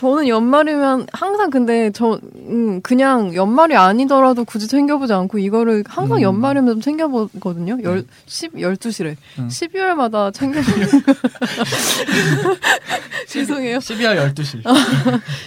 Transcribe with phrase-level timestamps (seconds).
[0.00, 2.18] 저는 연말이면 항상 근데 저
[2.48, 6.22] 음, 그냥 연말이 아니더라도 굳이 챙겨보지 않고 이거를 항상 음.
[6.22, 7.76] 연말이면 좀 챙겨보거든요.
[7.82, 9.16] 열, 10, 12시래.
[9.38, 9.48] 음.
[9.48, 10.88] 12월마다 챙겨보는
[13.28, 13.76] 죄송해요.
[13.76, 14.62] 12월 12시.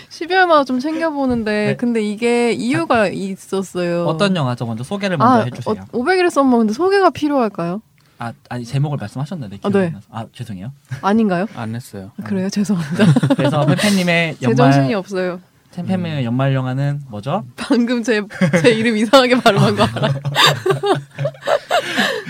[0.09, 1.75] 12월마다 좀 챙겨보는데 네.
[1.75, 4.05] 근데 이게 이유가 있었어요.
[4.05, 4.67] 어떤 영화죠?
[4.67, 5.83] 먼저 소개를 먼저 아, 해주세요.
[5.91, 7.81] 어, 500일의 썸머 근데 소개가 필요할까요?
[8.19, 9.85] 아, 아니 제목을 말씀하셨는데 아, 기억이 네.
[9.87, 10.07] 안 나서.
[10.11, 10.71] 아, 죄송해요.
[11.01, 11.47] 아닌가요?
[11.55, 12.11] 안 했어요.
[12.19, 12.49] 아, 그래요?
[12.49, 13.05] 죄송합니다.
[13.35, 15.39] 그래서 팬팬님의 제 정신이 연말 없어요.
[15.75, 17.43] 팬팬님의 연말 영화는 뭐죠?
[17.55, 18.21] 방금 제,
[18.61, 20.13] 제 이름 이상하게 발음한 거 알아요?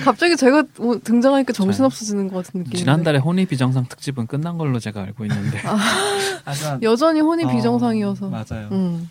[0.06, 2.80] 갑자기 제가 뭐 등장하니까 정신 없어지는 것 같은 느낌.
[2.80, 5.60] 지난달에 혼이 비정상 특집은 끝난 걸로 제가 알고 있는데
[6.46, 8.30] 하지만 여전히 혼이 어, 비정상이어서.
[8.30, 8.70] 맞아요.
[8.72, 9.10] 음.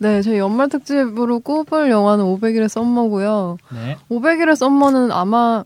[0.00, 3.58] 네, 제 연말 특집으로 꼽을 영화는 500일의 썸머고요.
[3.74, 3.96] 네.
[4.10, 5.62] 500일의 썸머는 아마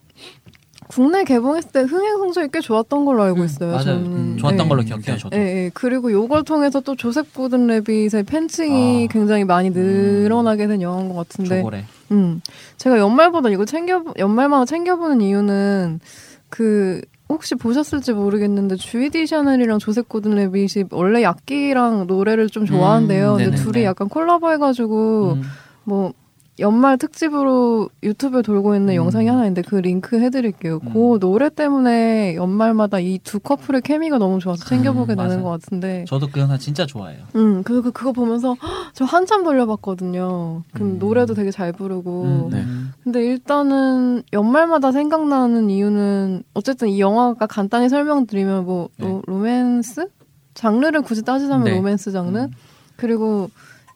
[0.89, 3.71] 국내 개봉했을 때 흥행 성적이 꽤 좋았던 걸로 알고 있어요.
[3.71, 3.85] 맞아요.
[3.85, 4.07] 저는.
[4.07, 4.69] 음, 좋았던 네.
[4.69, 5.37] 걸로 기억해요, 저도.
[5.37, 5.71] 예, 예.
[5.73, 9.13] 그리고 요걸 통해서 또 조셉 고든 레빗의 팬층이 아.
[9.13, 11.59] 굉장히 많이 늘어나게 된 영화인 것 같은데.
[11.59, 11.85] 조고래.
[12.11, 12.41] 음.
[12.77, 16.01] 제가 연말보다 이거 챙겨, 연말마다 챙겨 보는 이유는
[16.51, 17.01] 그,
[17.35, 23.33] 혹시 보셨을지 모르겠는데, 주이디 샤넬이랑 조셉 고든 레빗이 원래 악기랑 노래를 좀 좋아한대요.
[23.33, 23.63] 음, 근데 네네.
[23.63, 25.43] 둘이 약간 콜라보 해가지고, 음,
[25.85, 26.13] 뭐,
[26.61, 28.97] 연말 특집으로 유튜브에 돌고 있는 음.
[28.97, 30.79] 영상이 하나 있는데 그 링크 해드릴게요.
[30.85, 30.93] 음.
[30.93, 35.43] 그 노래 때문에 연말마다 이 두 커플의 케미가 너무 좋아서 챙겨보게 음, 되는.
[35.43, 36.05] 것 같은데.
[36.07, 37.25] 저도 그 영상 진짜 좋아해요.
[37.35, 40.63] 음, 그, 그, 그거 보면서 헉, 저 한참 돌려봤거든요.
[40.73, 40.99] 그 음.
[40.99, 42.51] 노래도 되게 잘 부르고.
[42.53, 42.65] 네.
[43.03, 49.07] 근데 일단은 연말마다 생각나는 이유는 어쨌든 이 영화가 간단히 설명드리면 뭐 네.
[49.09, 50.07] 로, 로맨스
[50.55, 51.75] 장르를 굳이 따지자면 네.
[51.77, 52.51] 로맨스 장르 음.
[52.97, 53.51] 그리고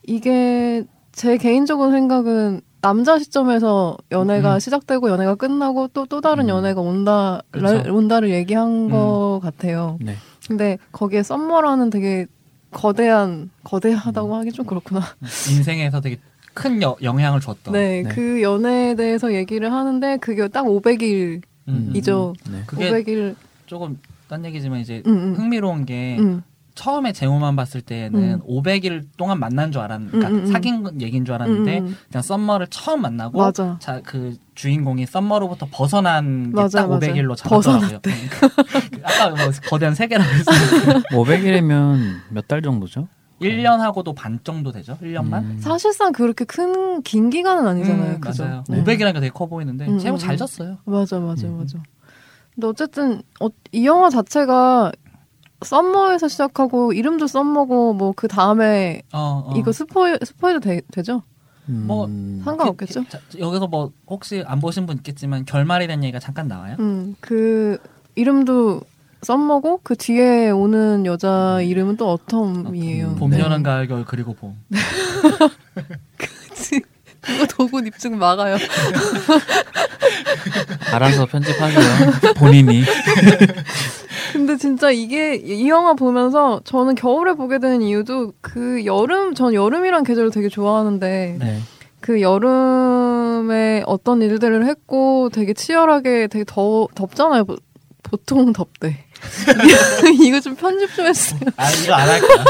[0.04, 0.84] 이게
[1.18, 4.60] 제 개인적인 생각은 남자 시점에서 연애가 음.
[4.60, 6.48] 시작되고 연애가 끝나고 또 또 다른 음.
[6.50, 7.82] 연애가 온다 그쵸.
[7.92, 8.88] 온다를 얘기한 음.
[8.90, 9.98] 것 같아요.
[10.00, 10.14] 네.
[10.46, 12.26] 근데 거기에 썸머라는 되게
[12.70, 14.38] 거대한 거대하다고 음.
[14.38, 15.00] 하기 좀 그렇구나.
[15.50, 16.18] 인생에서 되게
[16.54, 17.72] 큰 여- 영향을 줬던.
[17.74, 18.08] 네, 네.
[18.10, 22.32] 그 연애에 대해서 얘기를 하는데 그게 딱 500일 음, 음, 이죠.
[22.48, 22.62] 네.
[22.64, 23.34] 그게 500일.
[23.66, 25.34] 조금 딴 얘기지만 이제 음, 음.
[25.36, 26.42] 흥미로운 게 음.
[26.78, 28.40] 처음에 제목만 봤을 때는 음.
[28.48, 30.52] 500일 동안 만난 줄 알았는데 그러니까 음, 음, 음.
[30.52, 31.96] 사귄 건 얘기인 줄 알았는데 음, 음.
[32.08, 33.76] 그냥 썸머를 처음 만나고 맞아.
[33.80, 36.86] 자, 그 주인공이 썸머로부터 벗어난 게딱 맞아.
[36.86, 38.00] 500일로 잡았더라고요.
[39.02, 41.02] 아까 뭐 거대한 세계라고 했어요.
[41.10, 43.08] 500일이면 몇 달 정도죠?
[43.42, 44.96] 1년하고도 반 정도 되죠?
[45.02, 45.34] 1년만?
[45.42, 45.58] 음.
[45.60, 48.14] 사실상 그렇게 큰 긴 기간은 아니잖아요.
[48.16, 48.44] 음, 그죠?
[48.44, 48.64] 맞아요.
[48.68, 48.82] 네.
[48.84, 50.36] 500이라니까 되게 커 보이는데 음, 제목 음, 잘 음.
[50.36, 50.78] 졌어요.
[50.84, 51.58] 맞아, 맞아, 음.
[51.58, 51.78] 맞아.
[52.54, 54.92] 근데 어쨌든 어, 이 영화 자체가
[55.62, 59.54] 썸머에서 시작하고 이름도 썸머고 뭐 그 다음에 어, 어.
[59.56, 61.22] 이거 스포이 스포이도 되, 되죠?
[61.66, 62.40] 뭐, 음.
[62.44, 63.04] 상관없겠죠?
[63.10, 66.76] 자, 여기서 뭐 혹시 안 보신 분 있겠지만 결말이라는 얘기가 잠깐 나와요.
[66.80, 67.76] 음, 그
[68.14, 68.80] 이름도
[69.22, 73.18] 썸머고 그 뒤에 오는 여자 이름은 또 어텀이에요.
[73.18, 73.40] 봄, 네.
[73.40, 74.56] 여름, 가을, 겨울 그리고 봄.
[77.20, 78.56] 그거 도구 입증 막아요.
[80.92, 82.32] 알아서 편집하세요.
[82.36, 82.84] 본인이.
[84.32, 90.04] 근데 진짜 이게 이 영화 보면서 저는 겨울에 보게 되는 이유도 그 여름 전 여름이란
[90.04, 91.60] 계절을 되게 좋아하는데 네.
[92.00, 97.44] 그 여름에 어떤 일들을 했고 되게 치열하게 되게 더 덥잖아요.
[97.44, 97.56] 보,
[98.02, 99.04] 보통 덥대.
[100.22, 101.40] 이거 좀 편집 좀 했어요.
[101.56, 102.44] 아 이거 안할 거야.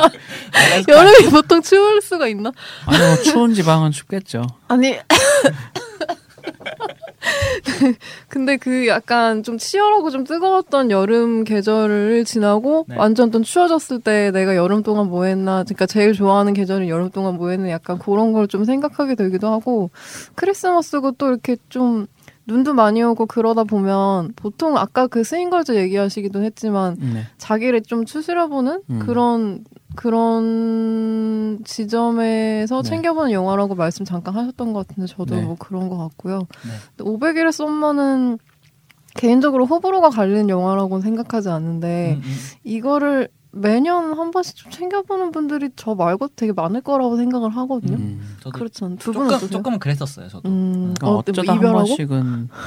[0.52, 0.96] 안할 거야.
[0.96, 2.50] 여름이 보통 추울 수가 있나?
[2.86, 4.42] 아니 뭐 추운 지방은 춥겠죠.
[4.68, 4.96] 아니.
[8.28, 12.96] 근데 그 약간 좀 치열하고 좀 뜨거웠던 여름 계절을 지나고 네.
[12.96, 17.36] 완전 또 추워졌을 때 내가 여름 동안 뭐 했나, 그러니까 제일 좋아하는 계절이 여름 동안
[17.36, 19.90] 뭐 했나 약간 그런 걸 좀 생각하게 되기도 하고
[20.34, 22.06] 크리스마스고 또 이렇게 좀
[22.46, 27.22] 눈도 많이 오고 그러다 보면 보통 아까 그 스윙걸즈 얘기하시기도 했지만 네.
[27.38, 28.98] 자기를 좀 추스려보는 음.
[28.98, 29.64] 그런
[29.96, 32.88] 그런 지점에서 네.
[32.88, 35.42] 챙겨보는 영화라고 말씀 잠깐 하셨던 것 같은데 저도 네.
[35.42, 36.40] 뭐 그런 것 같고요.
[36.66, 37.04] 네.
[37.04, 38.38] 500일의 썸머는
[39.14, 42.36] 개인적으로 호불호가 갈리는 영화라고는 생각하지 않는데 음, 음.
[42.64, 47.96] 이거를 매년 한 번씩 좀 챙겨보는 분들이 저 말고 되게 많을 거라고 생각을 하고든요.
[47.96, 48.36] 음.
[48.40, 48.96] 저도 그렇죠.
[48.96, 49.48] 두 분은 조금?
[49.50, 50.28] 조금은 그랬었어요.
[50.28, 50.48] 저도.
[50.48, 52.48] 음, 그러니까 어, 뭐 어쩌다 한 이별하고 번씩은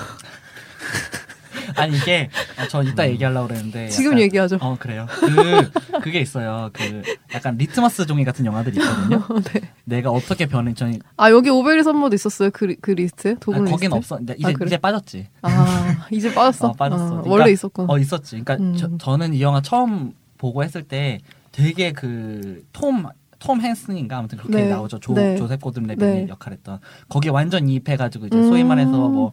[1.75, 4.57] 아니 이게 아, 저 이따 얘기하려고 그랬는데 지금 약간- 얘기하죠.
[4.61, 5.05] 어 그래요.
[5.19, 6.69] 그 그게 있어요.
[6.71, 7.01] 그
[7.33, 9.27] 약간 리트머스 종이 같은 영화들이 있거든요.
[9.53, 9.61] 네.
[9.83, 12.51] 내가 어떻게 변해 저는 아 여기 500일 썸머도 있었어요.
[12.53, 13.71] 그, 리- 그 리스트에 아, 도구 리스트.
[13.71, 14.17] 거긴 없어.
[14.21, 14.67] 이제 아, 그래?
[14.67, 15.27] 이제 빠졌지.
[15.41, 16.69] 아 이제 빠졌어.
[16.69, 17.03] 어, 빠졌어.
[17.03, 17.87] 어, 그러니까- 원래 있었구나.
[17.91, 18.41] 어 있었지.
[18.41, 18.75] 그러니까 음.
[18.77, 21.19] 저, 저는 이 영화 처음 보고 했을 때
[21.51, 24.69] 되게 그 톰 톰 핸슨인가 아무튼 그렇게 네.
[24.69, 24.99] 나오죠.
[24.99, 25.35] 조, 네.
[25.37, 26.27] 조셉 고든 레빗이 네.
[26.27, 26.79] 역할했던
[27.09, 28.47] 거기에 완전 이입해가지고 이제 음.
[28.47, 29.31] 소위 말해서 뭐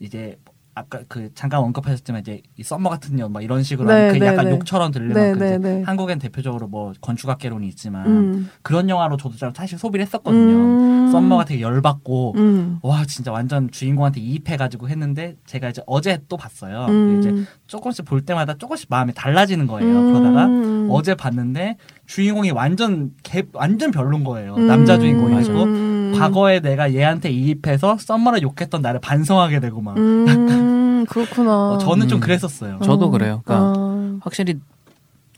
[0.00, 0.38] 이제
[0.78, 4.26] 아까 그 잠깐 언급하셨지만 이제 이 썸머 같은 년 막 이런 식으로 네, 그 네,
[4.26, 4.50] 약간 네.
[4.52, 5.82] 욕처럼 들리는 네, 그 네, 네.
[5.82, 8.50] 한국엔 대표적으로 뭐 건축학개론이 있지만 음.
[8.62, 10.54] 그런 영화로 저도 좀 사실 소비를 했었거든요.
[10.56, 11.12] 음.
[11.12, 12.78] 썸머가 되게 열받고 음.
[12.82, 16.86] 와 진짜 완전 주인공한테 이입해가지고 했는데 제가 이제 어제 또 봤어요.
[16.88, 17.18] 음.
[17.18, 17.34] 이제
[17.66, 19.90] 조금씩 볼 때마다 조금씩 마음이 달라지는 거예요.
[20.00, 20.12] 음.
[20.12, 20.48] 그러다가
[20.94, 21.76] 어제 봤는데
[22.08, 24.54] 주인공이 완전 개 완전 별론 거예요.
[24.56, 24.66] 음.
[24.66, 26.12] 남자 주인공이고 음.
[26.16, 31.72] 과거에 내가 얘한테 이입해서 썸머를 욕했던 나를 반성하게 되고 막 음, 그렇구나.
[31.72, 32.20] 어, 저는 좀 음.
[32.20, 32.78] 그랬었어요.
[32.82, 33.10] 저도 어.
[33.10, 33.42] 그래요.
[33.44, 34.18] 그러니까 아.
[34.22, 34.58] 확실히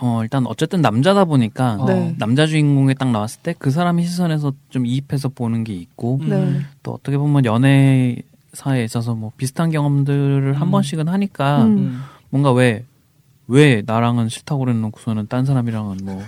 [0.00, 1.86] 어 일단 어쨌든 남자다 보니까 어.
[1.86, 2.14] 네.
[2.18, 6.28] 남자 주인공에 딱 나왔을 때 그 사람의 시선에서 좀 이입해서 보는 게 있고 음.
[6.28, 6.60] 네.
[6.84, 8.16] 또 어떻게 보면 연애
[8.52, 10.70] 사에 있어서 뭐 비슷한 경험들을 한 음.
[10.70, 11.66] 번씩은 하니까.
[12.30, 12.84] 뭔가 왜
[13.50, 16.22] 왜 나랑은 싫다고 그래놓고서는 딴 사람이랑은 뭐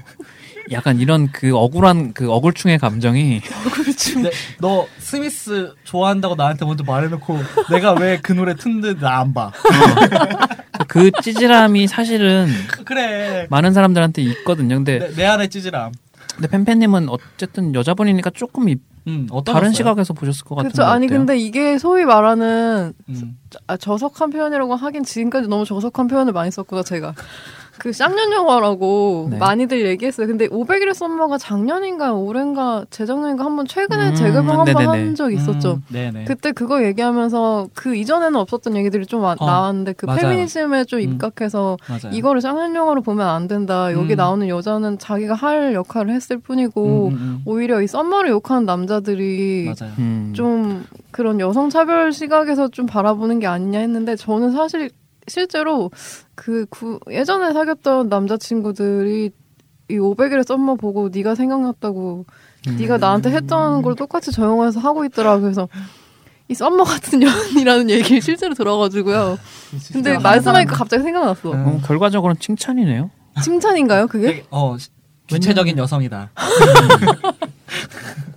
[0.71, 3.41] 약간 이런 그 억울한 그 억울충의 감정이
[4.23, 4.31] 네,
[4.61, 7.39] 너 스미스 좋아한다고 나한테 먼저 말해놓고
[7.71, 9.51] 내가 왜 그 노래 튼데 나 안 봐.
[10.89, 12.49] 그 찌질함이 사실은
[12.85, 13.47] 그래.
[13.51, 14.77] 많은 사람들한테 있거든요.
[14.77, 15.93] 근데 내, 내 안에 찌질함.
[16.35, 20.91] 근데 팬팬님은 어쨌든 여자분이니까 조금 이- 음, 다른 시각에서 보셨을 것 같은데 그렇죠.
[20.91, 21.07] 아니?
[21.09, 23.39] 근데 이게 소위 말하는 음.
[23.67, 27.15] 아, 저속한 표현이라고 하긴 지금까지 너무 저속한 표현을 많이 썼구나 제가.
[27.83, 29.39] 그 쌍년 영화라고 네.
[29.39, 30.29] 많이들 얘기했어요.
[30.29, 34.87] 근데 500일의 썸머가 작년인가 올해인가 재작년인가 한번 최근에 음, 재개봉 한 번.
[34.87, 35.73] 한 적이 있었죠.
[35.73, 36.25] 음, 네네.
[36.27, 40.21] 그때 그거 얘기하면서 그 이전에는 없었던 얘기들이 좀 와- 어, 나왔는데 그 맞아요.
[40.21, 41.03] 페미니즘에 좀 음.
[41.03, 42.17] 입각해서 맞아요.
[42.17, 43.93] 이거를 쌍년 영화로 보면 안 된다.
[43.93, 44.17] 여기 음.
[44.17, 47.43] 나오는 여자는 자기가 할 역할을 했을 뿐이고 음, 음, 음.
[47.47, 49.73] 오히려 이 썸머를 욕하는 남자들이.
[49.99, 50.33] 음.
[50.37, 54.91] 좀 그런 여성 차별 시각에서 좀 바라보는 게 아니냐 했는데 저는 사실
[55.29, 55.91] 실제로
[56.35, 59.31] 그 구- 예전에 사귀었던 남자친구들이
[59.91, 62.25] 이 500일의 썸머 보고 네가 생각났다고
[62.69, 62.77] 음.
[62.79, 65.69] 네가 나한테 했던 걸 똑같이 저 영화에서 하고 있더라 그래서
[66.49, 69.39] 이 썸머 같은 년이라는 얘기를 실제로 들어가지고요.
[69.93, 71.53] 근데 말씀하니까 갑자기 생각났어.
[71.53, 71.67] 음.
[71.67, 73.11] 어, 결과적으로는 칭찬이네요.
[73.43, 74.27] 칭찬인가요 그게?
[74.27, 74.91] 되게, 어 시-
[75.29, 76.31] 구체적인 여성이다.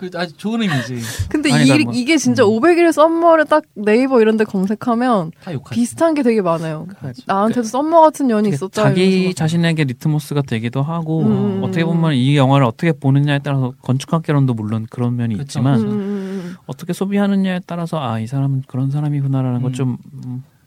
[0.00, 0.98] 그 아주 좋은 의미지.
[1.28, 5.32] 근데 아니, 이, 그러니까 뭐- 이게 진짜 500일의 썸머를 딱 네이버 이런 데 검색하면.
[5.70, 6.86] 비슷한 게 되게 많아요.
[6.98, 7.22] 그렇지.
[7.26, 8.82] 나한테도 썸머 같은 되게 있었다.
[8.84, 11.62] 자기 자신에게 리트머스가 되기도 하고 음.
[11.62, 15.90] 어떻게 보면 이 영화를 어떻게 보느냐에 따라서 건축학개론도 물론 그런 면이 그쵸, 있지만 음, 음,
[15.92, 16.56] 음.
[16.66, 19.62] 어떻게 소비하느냐에 따라서 아 이 사람은 그런 사람이구나라는 음.
[19.62, 19.98] 걸 좀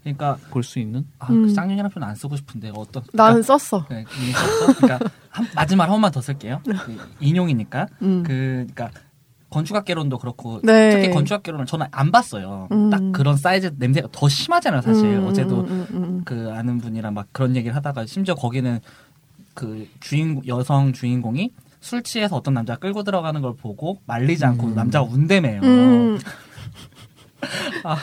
[0.03, 1.43] 그러니까 볼 수 있는 아, 음.
[1.47, 3.85] 그 쌍년이라는 표현 안 쓰고 싶은데 어떤 나는 썼어.
[3.87, 4.79] 그러니까, 네, 썼죠?
[4.81, 6.59] 그러니까 한, 마지막 한 번만 더 쓸게요.
[6.65, 7.87] 그 인용이니까.
[8.01, 8.23] 음.
[8.25, 8.89] 그 그러니까
[9.53, 10.89] 건축학개론도 그렇고 네.
[10.89, 12.67] 특히 건축학개론을 저는 안 봤어요.
[12.71, 12.89] 음.
[12.89, 15.05] 딱 그런 사이즈 냄새가 더 심하잖아요, 사실.
[15.05, 16.21] 음, 어제도 음, 음, 음, 음.
[16.25, 18.79] 그 아는 분이랑 막 그런 얘기를 하다가 심지어 거기는
[19.53, 24.75] 그 주인 여성 주인공이 술 취해서 어떤 남자 끌고 들어가는 걸 보고 말리지 않고 음.
[24.75, 25.61] 남자가 운대매요.
[25.61, 26.19] 음.
[27.83, 27.97] 아.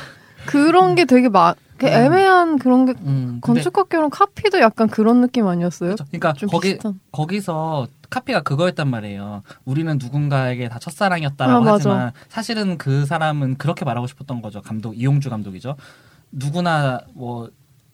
[0.46, 1.88] 그런 게 되게 막그 음.
[1.88, 2.94] 애매한 그런 게
[3.40, 5.90] 건축학교는 카피도 약간 그런 느낌 아니었어요?
[5.90, 6.04] 그쵸.
[6.08, 7.00] 그러니까 좀 거기 비슷한.
[7.12, 9.42] 거기서 카피가 그거였단 말이에요.
[9.64, 11.72] 우리는 누군가에게 다 첫사랑이었다라고 아, 맞아.
[11.74, 14.60] 하지만 사실은 그 사람은 그렇게 말하고 싶었던 거죠.
[14.60, 15.76] 감독 이용주 감독이죠.
[16.32, 17.48] 누구나 뭐,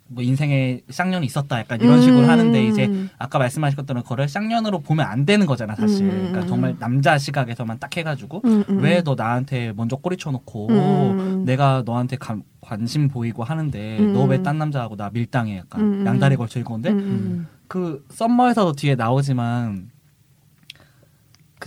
[0.09, 2.29] 뭐 인생에 쌍년이 있었다 약간 이런 식으로 음.
[2.31, 6.07] 하는데 이제 아까 말씀하셨던 거를 쌍년으로 보면 안 되는 거잖아 사실.
[6.07, 6.77] 음, 그러니까 음, 정말 음.
[6.79, 8.79] 남자 시각에서만 딱 해가지고 음, 음.
[8.83, 11.45] 왜너 나한테 먼저 꼬리 쳐놓고 음.
[11.45, 14.13] 내가 너한테 감- 관심 보이고 하는데 음.
[14.13, 16.07] 너왜 딴 남자하고 나 밀당해 약간 음.
[16.07, 17.47] 양다리 걸쳐 음, 음.
[17.69, 19.91] 그 썸머에서도 뒤에 나오지만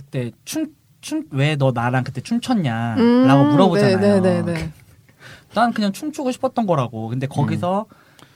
[0.00, 0.66] 그때 춤
[1.00, 3.00] 춤 왜 너 나랑 그때 춤췄냐라고
[3.42, 3.98] 음, 물어보잖아요.
[3.98, 4.70] 네, 네, 네, 네.
[5.54, 7.08] 난 그냥 춤추고 싶었던 거라고.
[7.08, 7.86] 근데 거기서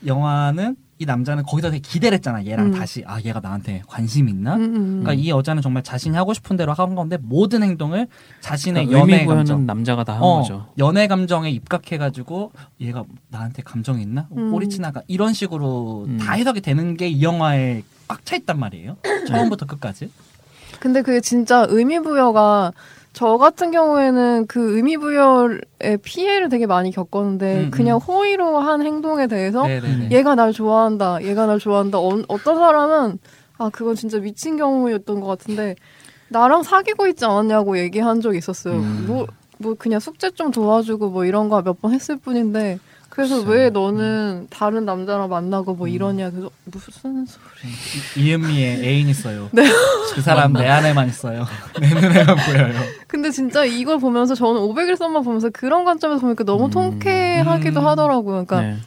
[0.05, 2.45] 영화는 이 남자는 거기서 되게 기대를 했잖아.
[2.45, 2.71] 얘랑 음.
[2.71, 4.55] 다시 아 얘가 나한테 관심 있나?
[4.55, 4.81] 음, 음.
[5.03, 8.07] 그러니까 이 여자는 정말 자신이 하고 싶은 대로 한 건데 모든 행동을
[8.41, 10.67] 자신의 그러니까 연애 감정, 남자가 다한 어, 거죠.
[10.79, 14.27] 연애 감정에 입각해가지고 얘가 나한테 감정이 있나?
[14.35, 14.51] 음.
[14.51, 16.17] 꼬리 치나가 이런 식으로 음.
[16.17, 18.97] 다 해석이 되는 게 이 영화에 꽉 차 있단 말이에요.
[19.27, 20.09] 처음부터 끝까지.
[20.85, 22.71] 근데 그게 진짜 의미 부여가
[23.11, 28.01] 저 같은 경우에는 그 의미 부여의 피해를 되게 많이 겪었는데 음, 그냥 음.
[28.01, 30.09] 호의로 한 행동에 대해서 네네네.
[30.11, 31.97] 얘가 날 좋아한다, 얘가 날 좋아한다.
[31.97, 33.17] 어, 어떤 사람은
[33.57, 35.73] 아 그건 진짜 미친 경우였던 것 같은데
[36.27, 38.75] 나랑 사귀고 있지 않았냐고 얘기한 적이 있었어요.
[38.75, 39.05] 음.
[39.07, 39.25] 뭐,
[39.57, 42.77] 뭐 그냥 숙제 좀 도와주고 뭐 이런 거 몇 번 했을 뿐인데
[43.15, 43.41] 그래서.
[43.43, 45.77] 왜 너는 다른 남자랑 만나고 음.
[45.77, 49.49] 뭐 이러냐 그래서 무슨 소리 이- 이은미의 애인 있어요.
[49.53, 49.63] 네.
[50.13, 51.45] 그 사람 내 안에만 있어요.
[51.79, 52.73] 내 눈에만 보여요.
[53.07, 56.69] 근데 진짜 이걸 보면서 저는 500일 썸만 보면서 그런 관점에서 보니까 너무 음.
[56.71, 57.87] 통쾌하기도 음.
[57.87, 58.45] 하더라고요.
[58.45, 58.77] 그러니까 네.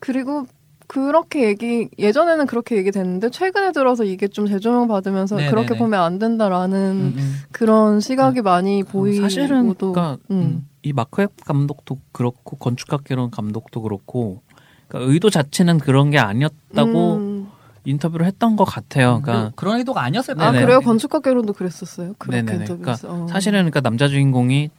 [0.00, 0.46] 그리고
[0.88, 5.50] 그렇게 얘기 예전에는 그렇게 얘기됐는데 최근에 들어서 이게 좀 재조명 받으면서 네네네.
[5.50, 7.36] 그렇게 보면 안 된다라는 음, 음.
[7.50, 10.68] 그런 시각이 많이 보이고 사실은 또 그러니까 음.
[10.86, 14.42] 이 마크 웹 감독도 그렇고 건축학 개론 감독도 그렇고
[14.86, 17.48] 그러니까 의도 자체는 그런 게 아니었다고 음.
[17.84, 19.20] 인터뷰를 했던 것 같아요.
[19.20, 20.64] 그러니까 그, 런 의도가 아니었을 아 네네.
[20.64, 20.80] 그래요?
[20.80, 22.14] 건축학 개론도 그랬었어요.
[22.18, 22.64] 그렇게 네네네.
[22.64, 23.08] 인터뷰에서.
[23.10, 23.26] 어.
[23.28, 24.70] 사실은 그러니까 남자 주인공이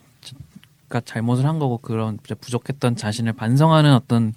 [0.88, 4.34] 그러니까 잘못을 한 거고 그런 부족했던 자신을 반성하는 어떤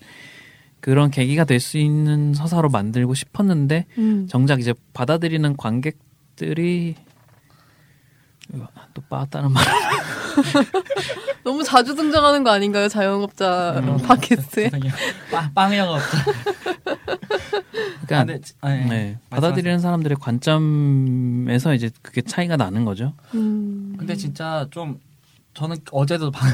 [0.81, 4.27] 그런 계기가 될 수 있는 서사로 만들고 싶었는데 음.
[4.29, 6.97] 정작 이제 받아들이는 관객들이
[8.95, 9.65] 또 빠았다는 말.
[11.45, 12.89] 너무 자주 등장하는 거 아닌가요?
[12.89, 13.97] 자영업자 음.
[13.99, 14.65] 팟캐스트에.
[14.71, 14.91] 세상에.
[15.31, 16.17] 빵 빵이라고 없죠.
[18.07, 18.85] 그러니까 아, 네, 아, 네.
[18.89, 23.15] 네, 받아들이는 사람들의 관점에서 이제 그게 차이가 나는 거죠.
[23.35, 23.95] 음.
[23.99, 24.99] 근데 진짜 좀
[25.55, 26.53] 저는 어제도 반,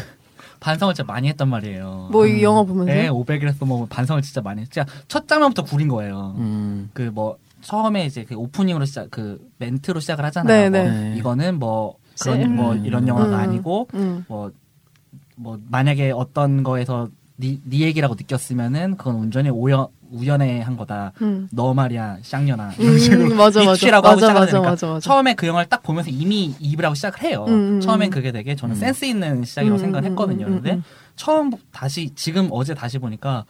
[0.60, 2.08] 반성을 진짜 많이 했단 말이에요.
[2.12, 2.92] 뭐 이 영화 보면서.
[2.92, 4.70] 네, 500이라서 뭐 반성을 진짜 많이 했.
[4.70, 6.34] 진짜 첫 장면부터 구린 거예요.
[6.38, 6.90] 음.
[6.92, 10.70] 그뭐 처음에 이제 그 오프닝으로 시작 그 멘트로 시작을 하잖아요.
[10.70, 11.14] 네, 뭐 네.
[11.16, 12.56] 이거는 뭐 그런 음.
[12.56, 13.40] 뭐 이런 영화가 음.
[13.40, 14.25] 아니고 음.
[14.28, 21.11] 뭐뭐 만약에 어떤 거에서 네, 네 얘기라고 느꼈으면은 그건 온전히 우연 우연에 한 거다.
[21.23, 21.49] 음.
[21.50, 23.73] 너 말이야 쌍년아 이런 식으로 음, 맞아 맞아.
[23.73, 25.00] 이치라고 하고 맞아 시작을 맞아 하니까 맞아 맞아.
[25.00, 27.46] 처음에 그 영화를 딱 보면서 이미 입을 하고 시작을 해요.
[27.49, 28.11] 음, 음, 처음엔 음.
[28.11, 28.78] 그게 되게 저는 음.
[28.78, 30.46] 센스 있는 시작이라고 음, 생각을 음, 했거든요.
[30.46, 30.85] 음, 음, 근데 음.
[31.16, 33.44] 처음 다시 지금 어제 다시 보니까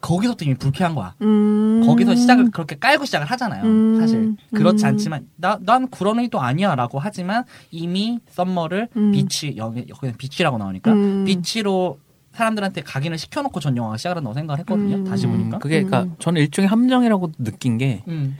[0.00, 1.14] 거기서부터 이미 불쾌한 거야.
[1.22, 1.82] 음.
[1.86, 3.64] 거기서 시작을 그렇게 깔고 시작을 하잖아요.
[3.64, 4.00] 음.
[4.00, 4.88] 사실 그렇지 음.
[4.88, 9.12] 않지만 나 난 그런 의도 아니야라고 하지만 이미 썸머를 음.
[9.12, 11.24] 비치 여기 여기는 비치라고 나오니까 음.
[11.24, 11.98] 비치로
[12.32, 14.96] 사람들한테 각인을 시켜놓고 전 영화가 시작을 한다고 생각을 했거든요.
[14.96, 15.04] 음.
[15.04, 15.58] 다시 보니까.
[15.58, 16.16] 그게 그러니까 음.
[16.18, 18.36] 저는 일종의 함정이라고 느낀 게 음.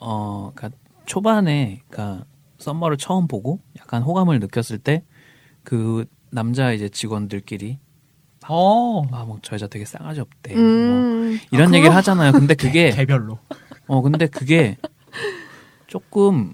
[0.00, 2.24] 어, 그러니까 초반에 그러니까
[2.58, 5.02] 썸머를 처음 보고 약간 호감을 느꼈을 때
[5.62, 7.80] 그 남자 이제 직원들끼리
[8.48, 9.02] 어.
[9.12, 11.30] 아 뭐 저 여자 되게 싸가지 없대 음.
[11.30, 12.32] 뭐 이런 아, 얘기를 하잖아요.
[12.32, 13.38] 근데 그게 개 별로.
[13.86, 14.76] 어 근데 그게
[15.86, 16.52] 조금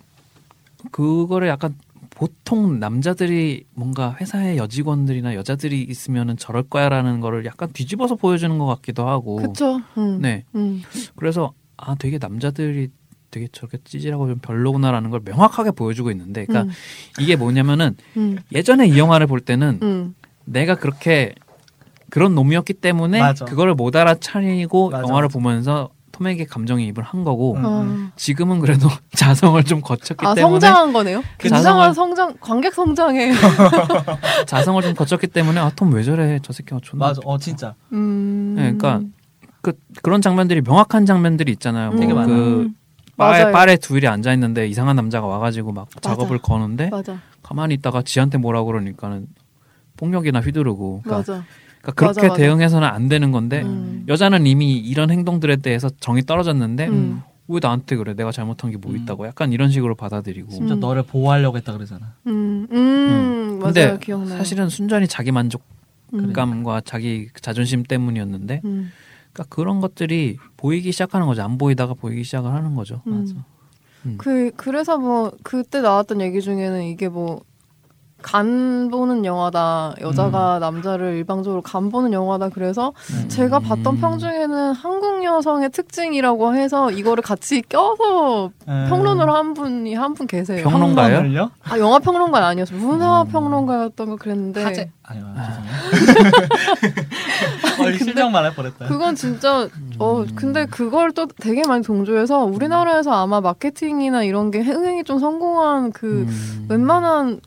[0.90, 1.74] 그거를 약간
[2.10, 9.08] 보통 남자들이 뭔가 회사의 여직원들이나 여자들이 있으면은 저럴 거야라는 거를 약간 뒤집어서 보여주는 것 같기도
[9.08, 9.80] 하고 그쵸.
[9.96, 10.20] 음.
[10.20, 10.82] 네 음.
[11.16, 12.90] 그래서 아 되게 남자들이
[13.30, 17.22] 되게 저렇게 찌질하고 좀 별로구나라는 걸 명확하게 보여주고 있는데 그러니까 음.
[17.22, 18.38] 이게 뭐냐면은 음.
[18.52, 20.14] 예전에 이 영화를 볼 때는 음.
[20.44, 21.34] 내가 그렇게
[22.12, 23.46] 그런 놈이었기 때문에 맞아.
[23.46, 25.32] 그거를 못 알아차리고 맞아, 영화를 맞아.
[25.32, 27.62] 보면서 톰에게 감정이입을 한 거고 음.
[27.64, 28.12] 어.
[28.16, 31.22] 지금은 그래도 자성을 좀 거쳤기 아 때문에 성장한 거네요.
[31.38, 33.32] 그 굉장한 자성을- 성장 관객 성장에.
[34.46, 37.20] 자성을 좀 거쳤기 때문에 아 톰 왜 저래 저 새끼가 존나 맞아.
[37.24, 37.74] 어 진짜.
[37.92, 38.52] 음.
[38.56, 39.00] 네, 그러니까
[39.62, 41.92] 그 그런 장면들이 명확한 장면들이 있잖아요.
[41.92, 42.36] 되게 뭐 많아요.
[42.36, 42.68] 그
[43.16, 43.44] 맞아요.
[43.44, 47.16] 바에 바에 둘이 앉아 있는데 이상한 남자가 와가지고 막 작업을 거는데 맞아.
[47.42, 49.28] 가만히 있다가 지한테 뭐라 그러니까는
[49.96, 51.44] 폭력이나 휘두르고 그러니까, 맞아.
[51.82, 52.34] 그러니까 그렇게 맞아, 맞아.
[52.40, 54.04] 대응해서는 안 되는 건데 음.
[54.08, 57.22] 여자는 이미 이런 행동들에 대해서 정이 떨어졌는데 음.
[57.48, 58.96] 왜 나한테 그래 내가 잘못한 게뭐 음.
[58.96, 60.80] 있다고 약간 이런 식으로 받아들이고 진짜 음.
[60.80, 62.14] 너를 보호하려고 했다 그러잖아.
[62.28, 62.68] 음.
[62.70, 63.58] 음.
[63.60, 63.98] 근데 맞아요.
[63.98, 64.38] 기억나요.
[64.38, 65.34] 사실은 순전히 자기 음.
[65.34, 68.92] 만족감과 자기 자존심 때문이었는데 음.
[69.32, 73.20] 그러니까 그런 것들이 보이기 시작하는 거죠 안 보이다가 보이기 시작을 하는 거죠 음.
[73.20, 73.34] 맞아.
[74.06, 74.14] 음.
[74.18, 77.42] 그 그래서 뭐 그때 나왔던 얘기 중에는 이게 뭐
[78.22, 83.28] 간 보는 영화다 여자가 남자를 일방적으로 간 보는 영화다 그래서 음.
[83.28, 88.86] 제가 봤던 평 중에는 한국 여성의 특징이라고 해서 이거를 같이 껴서 음.
[88.88, 90.62] 평론을 한 분이 한 분 계세요.
[90.68, 91.48] 평론가요?
[91.64, 92.78] 아 영화 평론가 아니었어요.
[92.78, 93.28] 문화 음.
[93.28, 94.90] 평론가였던 거 그랬는데 화제.
[95.04, 95.24] 아니요.
[95.36, 95.62] 아.
[95.90, 96.32] 죄송해요.
[97.88, 98.86] 어, 실명 말할 뻔했다.
[98.86, 105.04] 그건 진짜 어 근데 그걸 또 되게 많이 동조해서 우리나라에서 아마 마케팅이나 이런 게 흥행이
[105.04, 106.66] 좀 성공한 그 음.
[106.68, 107.40] 웬만한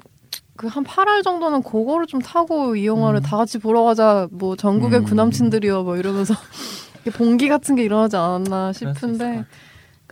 [0.58, 3.24] 그 한 8알 정도는 그거를 좀 타고 이 영화를 음.
[3.24, 5.04] 다 같이 보러 가자 뭐 전국의 음.
[5.06, 6.34] 구남친들이여 뭐 이러면서
[7.16, 9.46] 봉기 같은 게 일어나지 않았나 싶은데.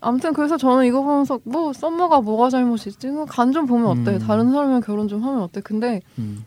[0.01, 4.19] 아무튼 그래서 저는 이거 보면서 뭐 썸머가 뭐가 잘못이지 간 좀 보면 어때 음.
[4.19, 6.43] 다른 사람이랑 결혼 좀 하면 어때 근데 음.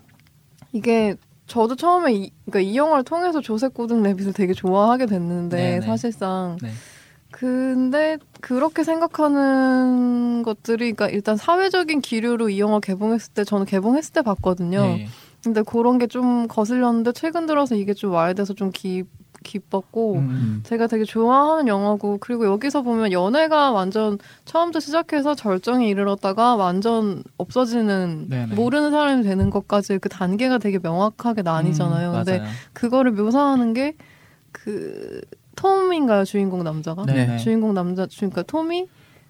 [0.72, 5.86] 이게 저도 처음에 이, 그러니까 이 영화를 통해서 조셉 고든 레빗을 되게 좋아하게 됐는데 네네.
[5.86, 6.68] 사실상 네.
[7.36, 14.22] 근데 그렇게 생각하는 것들이 그러니까 일단 사회적인 기류로 이 영화 개봉했을 때 저는 개봉했을 때
[14.22, 14.80] 봤거든요.
[14.80, 15.08] 네.
[15.44, 19.04] 근데 그런 게 좀 거슬렸는데 최근 들어서 이게 좀 와해돼서 좀 기,
[19.44, 20.18] 기뻤고 음.
[20.30, 20.60] 음.
[20.64, 24.16] 제가 되게 좋아하는 영화고 그리고 여기서 보면 연애가 완전
[24.46, 28.54] 처음부터 시작해서 절정에 이르렀다가 완전 없어지는 네네.
[28.54, 32.12] 모르는 사람이 되는 것까지 그 단계가 되게 명확하게 나뉘잖아요.
[32.12, 32.42] 음, 근데.
[32.72, 33.92] 그거를 묘사하는 게
[34.56, 35.20] 그
[35.56, 37.04] 톰인가요 주인공 남자가?
[37.04, 37.38] 네네.
[37.38, 38.86] 주인공 남자 그러니까 톰이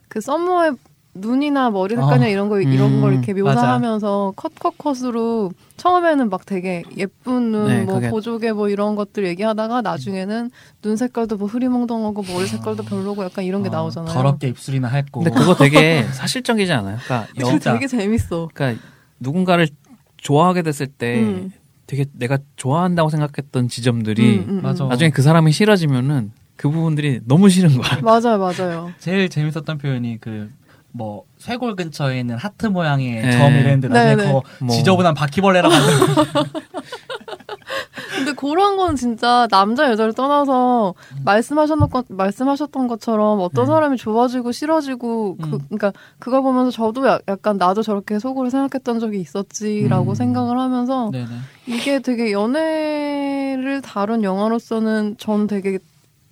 [0.08, 0.72] 그 썸머의
[1.18, 2.28] 눈이나 머리 색깔이나 어.
[2.28, 7.94] 이런 거 이런 음, 걸 이렇게 묘사하면서 컷컷컷으로 처음에는 막 되게 예쁜 눈, 네, 뭐
[7.94, 10.50] 그게- 보조개 뭐 이런 것들 얘기하다가 나중에는
[10.82, 14.12] 눈 색깔도 뭐 흐리멍덩하고 머리 색깔도 별로고 약간 이런 게 어, 나오잖아요.
[14.12, 15.22] 더럽게 입술이나 했고.
[15.22, 16.98] 근데 그거 되게 사실적이지 않아요?
[17.06, 17.72] 그러니까, 진짜.
[17.72, 18.48] 되게 재밌어.
[18.52, 18.82] 그러니까
[19.18, 19.68] 누군가를
[20.18, 21.52] 좋아하게 됐을 때 음.
[21.86, 24.62] 되게 내가 좋아한다고 생각했던 지점들이 음, 음, 음.
[24.62, 24.84] 맞아.
[24.86, 28.00] 나중에 그 사람이 싫어지면은 그 부분들이 너무 싫은 거야.
[28.00, 28.92] 맞아요, 맞아요.
[28.98, 30.50] 제일 재밌었던 표현이 그
[30.96, 33.32] 뭐 쇄골 근처에 있는 하트 모양의 네.
[33.32, 34.26] 점 이랬는데 나중에 네, 네.
[34.28, 34.74] 그거 뭐.
[34.74, 35.74] 지저분한 바퀴벌레라고
[38.16, 40.94] 근데 그런 건 진짜 남자 여자를 떠나서
[41.24, 43.70] 말씀하셨던 것 말씀하셨던 것처럼 어떤 네.
[43.70, 45.58] 사람이 좋아지고 싫어지고 그 음.
[45.68, 50.14] 그러니까 그걸 보면서 저도 야- 약간 나도 저렇게 속으로 생각했던 적이 있었지라고 음.
[50.14, 51.26] 생각을 하면서 네네.
[51.66, 55.78] 이게 되게 연애를 다룬 영화로서는 전 되게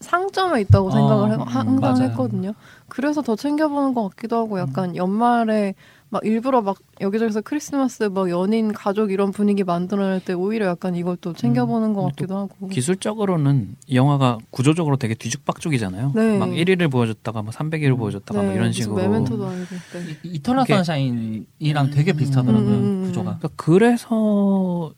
[0.00, 2.08] 상점에 있다고 어, 생각을 해- 음, 항상 맞아요.
[2.10, 2.52] 했거든요.
[2.88, 5.74] 그래서 더 챙겨보는 것 같기도 하고 약간 연말에
[6.14, 11.16] 막 일부러 막 여기저기서 크리스마스 뭐 연인 가족 이런 분위기 만들어낼 때 오히려 약간 이걸
[11.20, 12.68] 또 챙겨보는 것 음, 같기도 하고.
[12.68, 16.12] 기술적으로는 이 영화가 구조적으로 되게 뒤죽박죽이잖아요.
[16.14, 16.38] 네.
[16.38, 18.94] 막 1위를 보여줬다가 뭐 300일을 보여줬다가 뭐 이런 식으로.
[18.94, 19.66] 메멘토도 아니고.
[19.74, 20.16] 네.
[20.22, 23.06] 이- 이터널 선샤인이랑 되게 비슷하더라고요 음, 음, 음.
[23.08, 23.38] 구조가.
[23.38, 24.92] 그러니까 그래서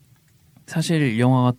[0.67, 1.57] 사실 이 영화가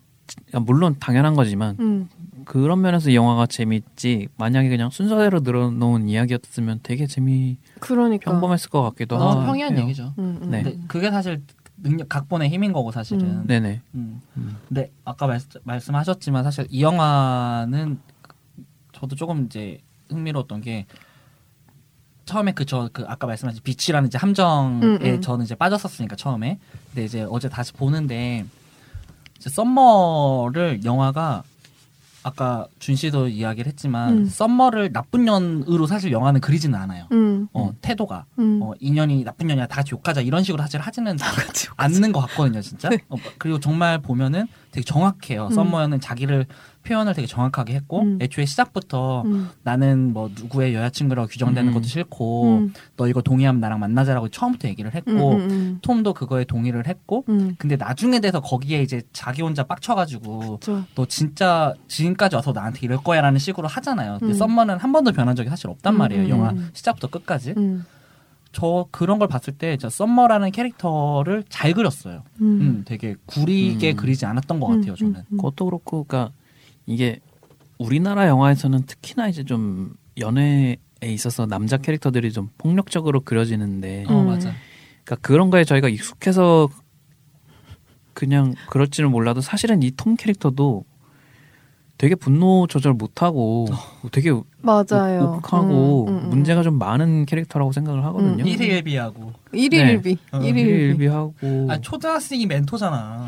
[0.61, 2.07] 물론 당연한 거지만 음,
[2.47, 8.31] 그런 면에서 이 영화가 재밌지 만약에 그냥 순서대로 늘어놓은 이야기였으면 되게 재미 그러니까.
[8.31, 10.13] 평범했을 것 같기도 너무 하고 평이한 얘기죠.
[10.17, 10.49] 음, 음.
[10.49, 10.63] 네.
[10.63, 11.43] 근데 그게 사실
[11.75, 13.21] 능력 각본의 힘인 거고 사실은.
[13.21, 13.43] 음.
[13.47, 14.21] 네네 음.
[14.37, 14.57] 음.
[14.69, 17.99] 근데 아까 말, 말씀하셨지만 사실 이 영화는
[18.93, 20.85] 저도 조금 이제 흥미로웠던 게
[22.23, 25.21] 처음에 그 저그 아까 말씀하신 비치라는 이제 함정에 음, 음.
[25.21, 26.59] 저는 이제 빠졌었으니까 처음에
[26.91, 28.45] 근데 이제 어제 다시 보는데
[29.35, 31.43] 이제 썸머를 영화가
[32.27, 34.25] 아까 준 씨도 이야기를 했지만 음.
[34.25, 37.07] 썸머를 나쁜 년으로 사실 영화는 그리지는 않아요.
[37.13, 38.59] 음, 어 태도가 음.
[38.61, 41.17] 어 인연이 나쁜 년이야 다 같이 욕하자 이런 식으로 사실 하지는
[41.77, 42.89] 않는 것 같거든요, 진짜.
[42.89, 42.97] 네.
[43.07, 45.45] 어, 그리고 정말 보면은 되게 정확해요.
[45.47, 45.51] 음.
[45.51, 46.45] 썸머는 자기를
[46.87, 48.19] 표현을 되게 정확하게 했고, 음.
[48.21, 51.73] 애초에 시작부터 음, 나는 뭐 누구의 여자친구라고 규정되는 음.
[51.73, 55.79] 것도 싫고, 음, 너 이거 동의하면 나랑 만나자라고 처음부터 얘기를 음, 했고, 음, 음.
[55.81, 57.55] 톰도 그거에 동의를 했고, 음.
[57.57, 60.83] 근데 나중에 돼서 거기에 이제 자기 혼자 빡쳐가지고, 그렇죠.
[60.95, 64.17] 너 진짜 지금까지 와서 나한테 이럴 거야라는 식으로 하잖아요.
[64.19, 64.37] 근데 음.
[64.37, 66.23] 썸머는 한 번도 변한 적이 사실 없단 음, 말이에요.
[66.23, 66.69] 음, 영화 음.
[66.73, 67.53] 시작부터 끝까지.
[67.57, 67.85] 음,
[68.53, 72.23] 저 그런 걸 봤을 때, 저 썸머라는 캐릭터를 잘 그렸어요.
[72.41, 72.45] 음.
[72.61, 73.95] 음, 되게 구리게 음.
[73.97, 75.15] 그리지 않았던 것 음, 같아요, 저는.
[75.15, 75.37] 음, 음.
[75.37, 76.31] 그것도 그렇고 그러니까
[76.87, 77.19] 이게
[77.77, 84.11] 우리나라 영화에서는 특히나 이제 좀 연애에 있어서 남자 캐릭터들이 좀 폭력적으로 그려지는데 음.
[84.15, 84.51] 어, 맞아.
[85.03, 86.69] 그러니까 그런 거에 저희가 익숙해서
[88.13, 90.85] 그냥 그럴지는 몰라도 사실은 이 톰 캐릭터도
[91.97, 93.67] 되게 분노 조절 못하고
[94.11, 94.31] 되게
[94.61, 95.37] 맞아요.
[95.39, 96.29] 욱하고 음, 음, 음.
[96.29, 98.43] 문제가 좀 많은 캐릭터라고 생각을 하거든요.
[98.43, 99.33] 음, 일일비하고.
[99.51, 100.17] 일일비.
[100.31, 100.61] 어, 일일비.
[100.61, 101.33] 일일비하고
[101.69, 103.27] 아, 초등학생이 멘토잖아.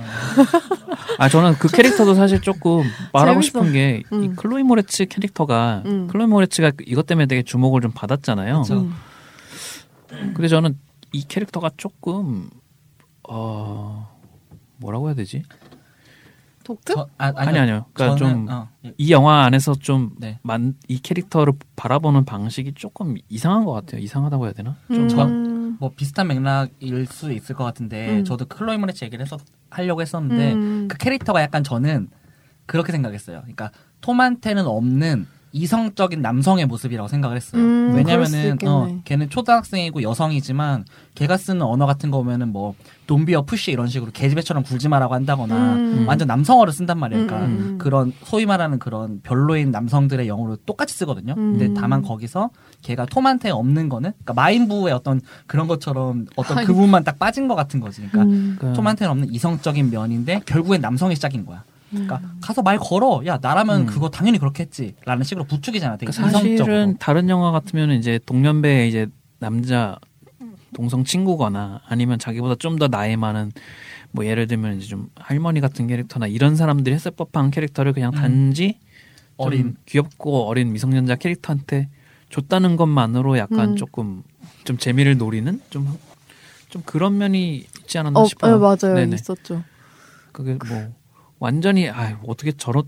[1.18, 3.46] 아 저는 그 캐릭터도 사실 조금 말하고 재밌어.
[3.64, 4.36] 싶은 게이 음.
[4.36, 6.08] 클로이 모레츠 캐릭터가 음.
[6.08, 8.62] 클로이 모레츠가 이것 때문에 되게 주목을 좀 받았잖아요.
[8.62, 8.82] 그쵸.
[8.82, 8.94] 음.
[10.36, 10.78] 근데 저는
[11.12, 12.50] 이 캐릭터가 조금
[13.28, 14.16] 어
[14.78, 15.42] 뭐라고 해야 되지?
[16.70, 16.94] 독특?
[16.96, 17.86] 저, 아, 아니 아니 요.
[17.94, 20.40] 그러니까 저는, 좀 어, 이 영화 안에서 좀 네.
[20.44, 24.02] 만이 캐릭터를 바라보는 방식이 조금 이상한 것 같아요.
[24.02, 24.76] 이상하다고 해야 되나?
[24.88, 25.78] 좀 저- 음.
[25.80, 28.24] 뭐 비슷한 맥락일 수 있을 것 같은데 음.
[28.24, 29.40] 저도 클로이 모레츠 얘기를 했었
[29.72, 30.88] 하려고 했었는데 음.
[30.88, 32.10] 그 캐릭터가 약간 저는
[32.68, 33.40] 그렇게 생각했어요.
[33.40, 37.62] 그러니까 톰한테는 없는 이성적인 남성의 모습이라고 생각을 했어요.
[37.62, 38.58] 음, 왜냐면은.
[38.66, 40.86] 어, 걔는 초등학생이고 여성이지만
[41.16, 42.76] 걔가 쓰는 언어 같은 거 보면은 뭐
[43.08, 46.06] 돈비어 푸시 이런 식으로 개집애처럼 굴지 마라고 한다거나 음.
[46.08, 47.26] 완전 남성어를 쓴단 말이에요.
[47.26, 47.78] 그러니까 음, 음.
[47.80, 51.34] 그런 소위 말하는 그런 별로인 남성들의 영어로 똑같이 쓰거든요.
[51.36, 51.74] 근데 음.
[51.74, 52.52] 다만 거기서
[52.84, 56.60] 걔가 톰한테 없는 거는 그러니까 마인부의 어떤 그런 것처럼 어떤.
[56.66, 58.02] 그 부분만 딱 빠진 것 같은 거지.
[58.10, 58.56] 그러니까 음.
[58.58, 61.64] 그러니까 톰한테는 없는 이성적인 면인데 결국엔 남성이 시작인 거야.
[61.90, 62.38] 그러니까 음.
[62.42, 63.22] 가서 말 걸어.
[63.26, 63.86] 야 나라면 음.
[63.86, 65.98] 그거 당연히 그렇게 했지라는 식으로 부추기잖아.
[65.98, 66.98] 되게 그러니까 사실은.
[67.00, 69.08] 다른 영화 같으면 이제 동년배 이제
[69.40, 69.98] 남자
[70.74, 73.52] 동성 친구거나 아니면 자기보다 좀 더 나이 많은
[74.12, 78.20] 뭐 예를 들면 이제 좀 할머니 같은 캐릭터나 이런 사람들이 했을 법한 캐릭터를 그냥 음.
[78.20, 78.78] 단지
[79.38, 79.76] 좀 어린.
[79.86, 81.90] 귀엽고 어린 미성년자 캐릭터한테
[82.30, 83.76] 줬다는 것만으로 약간 음.
[83.76, 84.24] 조금
[84.64, 88.56] 좀 재미를 노리는 좀좀 그런 면이 있지 않았나 어, 싶어요.
[88.56, 88.96] 네, 맞아요.
[88.96, 89.16] 네네.
[89.16, 89.64] 있었죠.
[90.32, 90.94] 그게 뭐
[91.40, 92.84] 완전히 아 어떻게 저런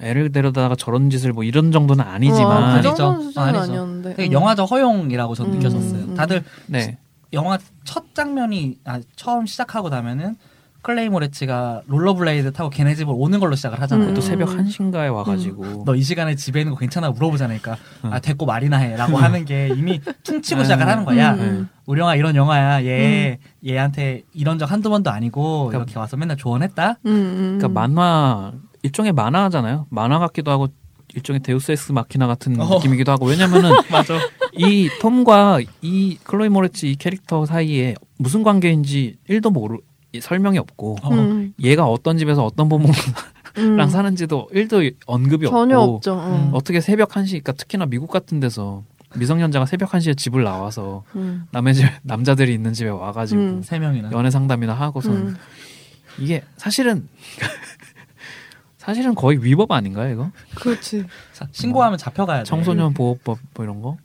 [0.00, 2.94] 애를 데려다가 저런 짓을 뭐 이런 정도는 어, 아니지만 그 아니죠.
[2.94, 3.72] 정도는 수준은 아니죠.
[3.72, 4.14] 아니었는데.
[4.14, 4.32] 되게 음.
[4.32, 6.04] 영화적 허용이라고 저는 음, 느꼈었어요.
[6.04, 6.14] 음.
[6.14, 6.98] 다들 네.
[7.32, 10.36] 영화 첫 장면이 아, 처음 시작하고 나면은
[10.84, 14.10] 클로이 모레츠가 롤러블레이드 타고 걔네 집을 오는 걸로 시작을 하잖아요.
[14.10, 14.14] 음.
[14.14, 18.12] 또 새벽 1시인가에 와가지고 너 이 시간에 집에 있는 거 괜찮아 물어보자니까 음.
[18.12, 21.32] 아 됐고 말이나 해라고 하는 게 이미 퉁치고 시작을 하는 거야.
[21.32, 21.68] 음, 음.
[21.86, 22.84] 우리 영화 이런 영화야.
[22.84, 26.98] 얘 얘한테 이런 적 한두 번도 아니고 그러니까 이렇게 와서 맨날 조언했다.
[27.06, 27.58] 음, 음.
[27.58, 29.86] 그러니까 만화 일종의 만화잖아요.
[29.88, 30.68] 만화 같기도 하고
[31.14, 32.76] 일종의 데우스 엑스 마키나 같은 어.
[32.76, 34.18] 느낌이기도 하고 왜냐면은 맞아.
[34.52, 39.80] 이 톰과 이 클로이 모레츠 이 캐릭터 사이에 무슨 관계인지 1도 모르 이
[40.20, 41.10] 설명이 없고 어.
[41.12, 42.94] 음, 얘가 어떤 집에서 어떤 부모랑
[43.58, 43.88] 음.
[43.88, 46.14] 사는지도 1도 언급이 전혀 없고 없죠.
[46.14, 46.32] 음.
[46.32, 46.50] 음.
[46.52, 48.82] 어떻게 새벽 1시 그러니까 특히나 미국 같은 데서
[49.16, 51.46] 미성년자가 새벽 1시에 집을 나와서 음.
[51.52, 53.62] 남의 집 남자들이 있는 집에 와 가지고 음.
[53.62, 54.10] 세 명이나.
[54.12, 55.36] 연애 상담이나 하고서 음.
[56.18, 57.08] 이게 사실은
[58.76, 61.04] 사실은 거의 위법 아닌가요 이거 그렇지.
[61.32, 62.44] 자, 신고하면 잡혀가야 돼.
[62.44, 63.96] 청소년 보호법 뭐 이런 거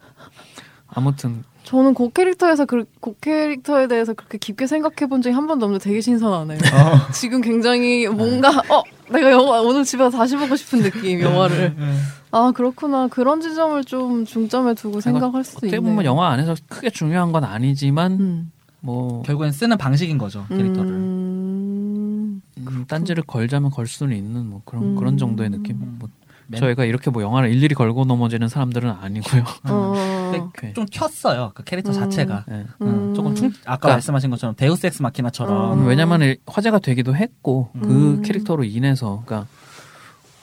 [0.87, 5.67] 아무튼 저는 그 캐릭터에서 그, 그 캐릭터에 대해서 그렇게 깊게 생각해 본 적이 한 번도
[5.67, 6.57] 없는데 되게 신선하네요.
[6.57, 7.11] 어.
[7.13, 12.01] 지금 굉장히 뭔가 어 내가 영화 오늘 집에 가서 다시 보고 싶은 느낌 영화를 음.
[12.31, 15.79] 아 그렇구나 그런 지점을 좀 중점에 두고 생각할 수도 어떻게 있네.
[15.79, 18.51] 보면 영화 안에서 크게 중요한 건 아니지만 음.
[18.79, 20.89] 뭐 결국엔 쓰는 방식인 거죠 캐릭터를.
[20.89, 22.41] 음.
[22.57, 24.95] 음, 딴지를 걸자면 걸 수는 있는 뭐 그런 음.
[24.95, 25.75] 그런 정도의 느낌.
[25.75, 25.97] 음.
[25.99, 26.09] 뭐
[26.49, 29.43] 맨- 저희가 이렇게 뭐 영화를 일일이 걸고 넘어지는 사람들은 아니고요.
[29.69, 29.93] 어.
[30.53, 30.73] 오케이.
[30.73, 31.93] 좀 튀었어요 그 캐릭터 음.
[31.93, 32.45] 자체가.
[32.47, 32.65] 네.
[32.81, 35.87] 음, 조금 충, 아까 그러니까- 말씀하신 것처럼 데우스 엑스 마키나처럼 음.
[35.87, 38.21] 왜냐면 일- 화제가 되기도 했고 그 음.
[38.23, 39.47] 캐릭터로 인해서 그러니까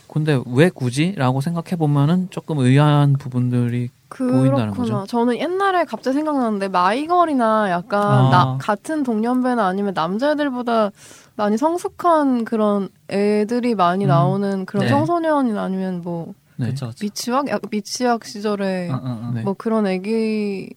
[0.09, 4.71] 근데 왜 굳이라고 생각해 보면은 조금 의아한 부분들이 보인다는.
[4.73, 5.05] 거죠.
[5.09, 8.31] 저는 옛날에 갑자기 생각나는데 마이걸이나 약간 아.
[8.31, 10.91] 나, 같은 동년배나 아니면 남자애들보다
[11.37, 14.09] 많이 성숙한 그런 애들이 많이 음.
[14.09, 14.91] 나오는 그런 네.
[14.91, 16.75] 청소년이나 아니면 뭐 네.
[17.01, 19.31] 미취학, 약간 미취학 시절에 어, 어, 어.
[19.35, 19.43] 네.
[19.43, 20.71] 뭐 그런 애기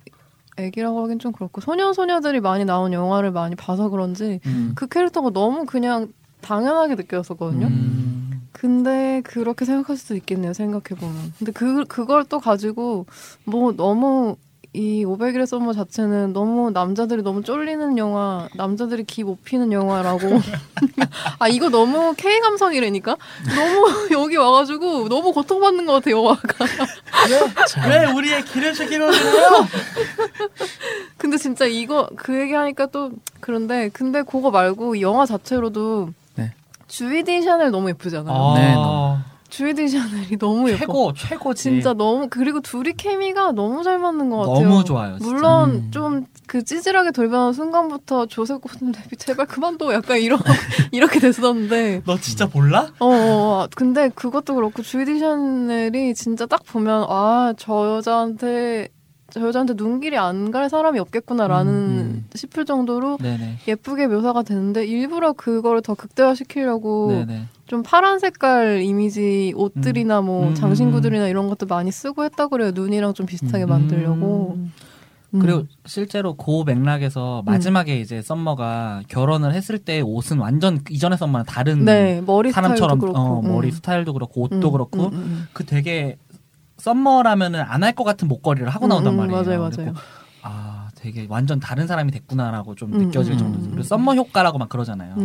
[0.58, 4.74] 애기라고 하긴 좀 그렇고 소년 소녀들이 많이 나온 영화를 많이 봐서 그런지 음.
[4.76, 7.68] 그 캐릭터가 너무 그냥 당연하게 느껴졌거든요.
[7.68, 8.48] 음.
[8.52, 10.52] 근데 그렇게 생각할 수도 있겠네요.
[10.52, 11.34] 생각해 보면.
[11.38, 13.06] 근데 그 그걸 또 가지고
[13.46, 14.36] 뭐 너무
[14.74, 20.20] 이 500일의 썸머 자체는 너무 남자들이 너무 쫄리는 영화, 남자들이 기 못 피는 영화라고.
[21.40, 23.16] 아 이거 너무 K 감성이라니까.
[23.56, 26.66] 너무 여기 와가지고 너무 고통받는 것 같아 영화가.
[27.68, 29.68] 자, 왜 우리의 길을 그래요?
[31.18, 36.54] 근데 진짜 이거 그 얘기하니까 또 그런데 근데 그거 말고 이 영화 자체로도 네.
[36.88, 38.36] 주이디 샤넬 너무 예쁘잖아요.
[38.36, 39.18] 어, 네, 너무.
[39.50, 40.80] 주이디 샤넬이 너무 예뻐.
[40.80, 41.64] 최고 최고지.
[41.64, 44.70] 진짜 너무 그리고 둘이 케미가 너무 잘 맞는 것 같아요.
[44.70, 45.18] 너무 좋아요.
[45.18, 45.26] 진짜.
[45.32, 45.92] 물론 음.
[45.92, 50.40] 좀그 찌질하게 돌변한 순간부터 조셉 고든 레비 제발 그만둬 약간 이런
[50.92, 52.88] 이렇게 됐었는데 너 진짜 몰라?
[53.00, 58.90] 어, 어 근데 그것도 그렇고 주이디 샤넬이 진짜 딱 보면 아 저 여자한테
[59.32, 62.26] 저 여자한테 눈길이 안 갈 사람이 없겠구나라는 음.
[62.34, 63.58] 싶을 정도로 네네.
[63.68, 67.46] 예쁘게 묘사가 되는데 일부러 그거를 더 극대화시키려고 네네.
[67.68, 70.56] 좀 파란 색깔 이미지 옷들이나 뭐 음.
[70.56, 72.72] 장신구들이나 이런 것도 많이 쓰고 했다 그래요.
[72.74, 73.70] 눈이랑 좀 비슷하게 음.
[73.70, 74.54] 만들려고.
[74.58, 74.74] 음.
[75.40, 81.86] 그리고 실제로 그 맥락에서 마지막에 이제 썸머가 결혼을 했을 때 옷은 완전 이전의 썸머랑 다른
[81.86, 83.72] 네 머리 사람처럼 스타일도 그렇고 어, 머리 음.
[83.72, 86.18] 스타일도 그렇고 옷도 음, 그렇고 음, 음, 그 되게
[86.80, 89.44] 썸머라면은 안 할 것 같은 목걸이를 하고 음, 나온단 음, 말이에요.
[89.44, 89.94] 맞아요, 맞아요.
[90.42, 93.34] 아, 되게 완전 다른 사람이 됐구나라고 좀 음, 느껴질.
[93.34, 93.84] 음, 그리고 음.
[93.84, 95.16] 썸머 효과라고 막 그러잖아요.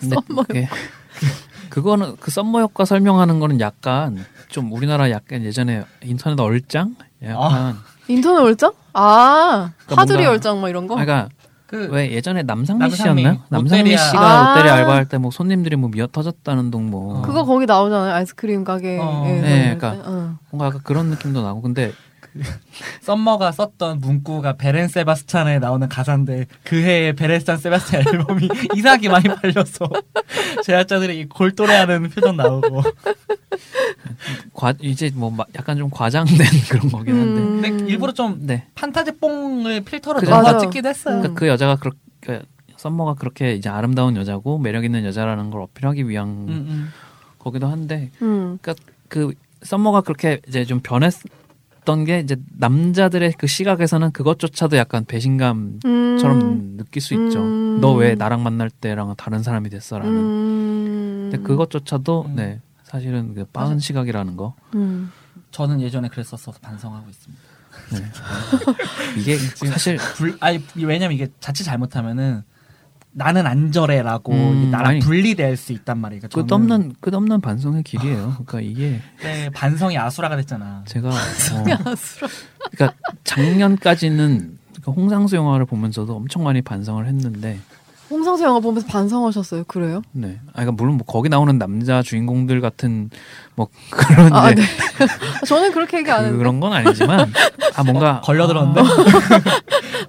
[0.00, 0.68] 썸머 그게
[1.70, 7.76] 그거는 그 썸머 효과 설명하는 거는 약간 좀 우리나라 약간 예전에 인터넷 얼짱 약간
[8.08, 8.72] 인터넷 얼짱?
[8.92, 10.94] 아 그러니까 하두리 뭔가- 얼짱 뭐 이런 거?
[10.94, 11.28] 그러니까
[11.66, 13.42] 그 왜 예전에 남상미 남상미, 씨였나요?
[13.48, 13.98] 남상미 롯데리아.
[13.98, 14.54] 씨가 아.
[14.54, 18.14] 롯데리아 알바할 때 뭐 손님들이 뭐 미어 터졌다는 둥 뭐 그거 거기 나오잖아요.
[18.14, 18.98] 아이스크림 가게.
[19.00, 19.24] 어.
[19.26, 20.02] 예, 네, 그러니까 때.
[20.04, 20.38] 어.
[20.50, 21.92] 뭔가 약간 그런 느낌도 나고 근데
[23.02, 29.88] 썸머가 썼던 문구가 베렌 세바스찬에 나오는 가사인데 그 해에 베렌 세바스찬 앨범이 이상하게 많이 팔려서
[30.64, 32.82] 제작자들이 골똘해하는 표정 나오고
[34.54, 36.36] 과, 이제 뭐 마- 약간 좀 과장된
[36.70, 37.60] 그런 거긴 한데 음.
[37.62, 38.66] 근데 일부러 좀 네.
[38.74, 40.30] 판타지 뽕을 필터로 그죠.
[40.32, 40.58] 넣어서.
[40.58, 41.18] 찍기도 했어요.
[41.18, 42.42] 그러니까 그 여자가 그렇게
[42.76, 46.92] 썸머가 그렇게 이제 아름다운 여자고 매력 있는 여자라는 걸 어필하기 위한 음, 음.
[47.38, 48.58] 거기도 한데 음.
[49.08, 51.14] 그 썸머가 그렇게 이제 좀 변했
[51.86, 56.76] 던 게 이제 남자들의 그 시각에서는 그것조차도 약간 배신감처럼 음.
[56.76, 57.40] 느낄 수 있죠.
[57.40, 57.80] 음.
[57.80, 60.12] 너왜 나랑 만날 때랑 다른 사람이 됐어라는.
[60.12, 61.28] 음.
[61.30, 62.36] 근데 그것조차도 음.
[62.36, 63.80] 네 사실은 그 빠른 맞아.
[63.80, 64.54] 시각이라는 거.
[64.74, 65.10] 음.
[65.50, 67.42] 저는 예전에 그랬었어서 반성하고 있습니다.
[67.92, 69.20] 네.
[69.20, 72.42] 이게 사실 불, 아니 왜냐면 이게 자칫 잘못하면은
[73.18, 74.98] 나는 안 저래라고 음, 나랑 아니.
[75.00, 76.20] 분리될 수 있단 말이에요.
[76.28, 78.44] 그러니까 끝없는 끝없는 반성의 길이에요.
[78.44, 80.82] 그러니까 이게 그때 반성이 아수라가 됐잖아.
[80.86, 82.28] 제가 어, 아수라.
[82.72, 87.58] 그러니까 작년까지는 그 홍상수 영화를 보면서도 엄청 많이 반성을 했는데
[88.10, 89.64] 홍상수 영화 보면서 반성하셨어요.
[89.64, 90.02] 그래요?
[90.12, 90.38] 네.
[90.48, 93.10] 아, 그러니까 물론 뭐 거기 나오는 남자 주인공들 같은
[93.56, 94.62] 뭐 그런 아, 네.
[95.46, 96.38] 저는 그렇게 얘기 안 했는데.
[96.38, 97.32] 그런 건 아니지만
[97.74, 98.82] 아 뭔가 걸려들었는데?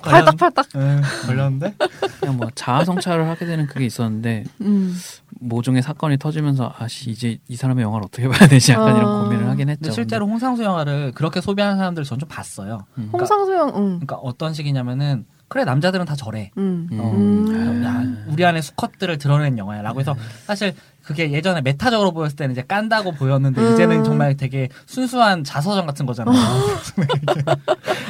[0.02, 0.68] 팔딱팔딱.
[0.76, 1.74] 응, 걸렸는데?
[2.20, 4.96] 그냥 뭐 자아 성찰을 하게 되는 그게 있었는데 음.
[5.40, 8.98] 모종의 사건이 터지면서 아씨 이제 이 사람의 영화를 어떻게 봐야 되지 약간 아.
[8.98, 9.82] 이런 고민을 하긴 했죠.
[9.82, 12.80] 근데 실제로 홍상수 영화를 그렇게 소비하는 사람들을 전 좀 봤어요.
[12.98, 13.10] 음.
[13.14, 13.84] 홍상수 영, 응.
[14.00, 16.50] 그러니까 어떤 식이냐면은 그래 남자들은 다 저래.
[16.58, 16.88] 음.
[16.92, 17.00] 음.
[17.00, 17.46] 어, 음.
[18.38, 23.14] 야, 우리 안에 수컷들을 드러낸 영화야라고 해서 사실 그게 예전에 메타적으로 보였을 때는 이제 깐다고
[23.14, 23.74] 보였는데 음.
[23.74, 26.36] 이제는 정말 되게 순수한 자서전 같은 거잖아요.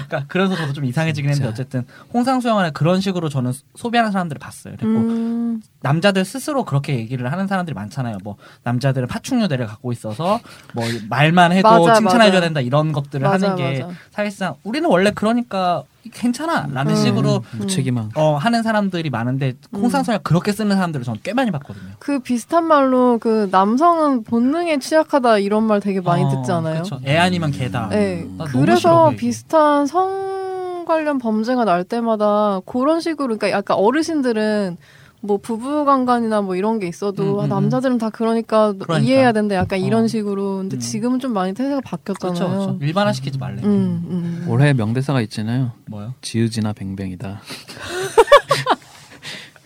[0.08, 4.74] 그러니까 그래서 저도 좀 이상해지긴 했는데 어쨌든 홍상수 영화는 그런 식으로 저는 소비하는 사람들을 봤어요.
[4.80, 5.62] 그리고 음.
[5.82, 8.18] 남자들 스스로 그렇게 얘기를 하는 사람들이 많잖아요.
[8.24, 10.40] 뭐 남자들은 파충류대를 갖고 있어서
[10.74, 12.42] 뭐 말만 해도 맞아, 칭찬해줘야 맞아.
[12.42, 13.86] 된다 이런 것들을 맞아, 하는 게.
[14.10, 16.96] 사실상 우리는 원래 그러니까 괜찮아 라는 음.
[16.96, 18.12] 식으로 무책임한.
[18.16, 19.80] 어, 하는 사람들이 많은데 음.
[19.82, 21.94] 홍상수를 그렇게 쓰는 사람들을 저는 꽤 많이 봤거든요.
[22.00, 26.42] 그 비슷한 말로 그 남성은 본능에 취약하다 이런 말 되게 많이 어, 음.
[26.42, 26.84] 듣잖아요.
[26.84, 27.00] 그쵸.
[27.06, 27.90] 애 아니면 개다.
[27.90, 28.28] 네.
[28.28, 29.18] 싫어, 그래서 그 얘기.
[29.28, 34.78] 비슷한 성 관련 범죄가 날 때마다 그런 식으로 그러니까 약간 어르신들은
[35.22, 39.00] 뭐 부부간간이나 뭐 이런 게 있어도 음, 아, 음, 남자들은 다 그러니까, 그러니까.
[39.00, 40.08] 이해해야 된다 약간 이런 어.
[40.08, 40.80] 식으로 근데 음.
[40.80, 41.82] 지금은 좀 많이 태세가.
[41.82, 42.50] 바뀌었잖아요.
[42.50, 42.78] 그렇죠.
[42.82, 43.62] 일반화시키지 말래.
[43.64, 44.46] 음, 음.
[44.48, 45.72] 올해 명대사가 있잖아요.
[45.88, 46.14] 뭐요?
[46.22, 47.42] 지읒이나 뱅뱅이다.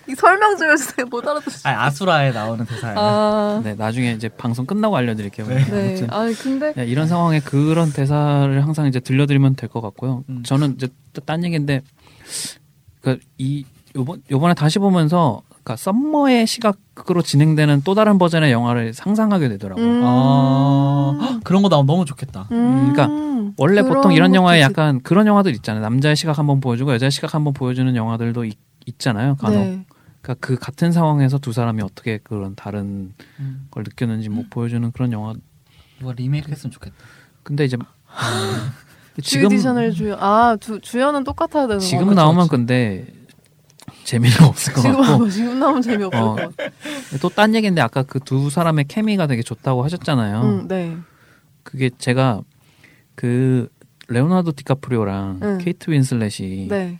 [0.07, 1.05] 이 설명 좀 해주세요.
[1.07, 1.69] 못 알아듣겠어.
[1.69, 2.99] 아, 아수라에 나오는 대사예요.
[2.99, 5.47] 아, 네, 나중에 이제 방송 끝나고 알려드릴게요.
[5.47, 5.63] 네.
[5.65, 6.07] 네.
[6.09, 10.23] 아 근데 네, 이런 상황에 그런 대사를 항상 이제 들려드리면 될 것 같고요.
[10.27, 10.43] 음.
[10.43, 11.81] 저는 이제 또딴 얘기인데,
[13.01, 13.63] 그이
[13.95, 19.85] 요번 요번에 다시 보면서, 그러니까 썸머의 시각으로 진행되는 또 다른 버전의 영화를 상상하게 되더라고요.
[19.85, 20.01] 음.
[20.03, 22.47] 아, 그런 거 나오면 너무 좋겠다.
[22.51, 25.81] 음, 그러니까 원래 보통 이런 영화에 있- 약간 그런 영화들 있잖아요.
[25.83, 29.35] 남자의 시각 한번 보여주고 여자의 시각 한번 보여주는 영화들도 있, 있잖아요.
[29.35, 29.59] 간혹.
[29.59, 29.85] 네.
[30.21, 35.11] 그러니까 그 같은 상황에서 두 사람이 어떻게 그런 다른 음, 걸 느꼈는지 뭐 보여주는 그런
[35.11, 35.33] 영화.
[35.99, 36.95] 이거 리메이크 했으면 좋겠다.
[37.43, 38.71] 근데 이제 음,
[39.21, 43.05] 지금 주디션을 주연 아 주, 주연은 똑같아야 되는 지금 거 나오면 근데
[44.03, 46.35] 재미가 없을 것 지금 같고 지금 나오면 재미없을 어.
[46.35, 46.71] 것 같아.
[47.21, 50.41] 또딴 얘기인데 아까 그 두 사람의 케미가 되게 좋다고 하셨잖아요.
[50.41, 50.97] 음, 네.
[51.63, 52.41] 그게 제가
[53.15, 53.67] 그
[54.07, 55.57] 레오나르도 디카프리오랑 응.
[55.59, 56.99] 케이트 윈슬렛이 네.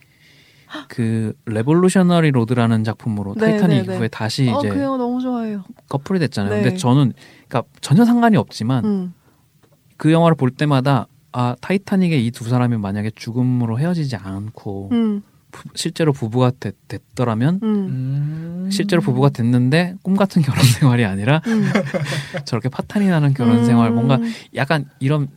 [0.88, 3.95] 그 레볼루셔너리 로드라는 작품으로 네, 타이타닉 네, 네.
[3.95, 5.63] 이후에 다시 어, 이제 그 영화 너무 좋아해요.
[5.89, 6.54] 커플이 됐잖아요.
[6.56, 6.62] 네.
[6.63, 7.13] 근데 저는
[7.49, 9.13] 그러니까 전혀 상관이 없지만 음.
[9.97, 15.23] 그 영화를 볼 때마다 아 타이타닉의 이 두 사람이 만약에 죽음으로 헤어지지 않고 음.
[15.51, 18.65] 부- 실제로 부부가 됐, 됐더라면 음.
[18.65, 18.69] 음.
[18.71, 21.65] 실제로 부부가 됐는데 꿈 같은 결혼 생활이 아니라 음.
[22.45, 24.19] 저렇게 파탄이 나는 결혼 생활 뭔가
[24.55, 25.27] 약간 이런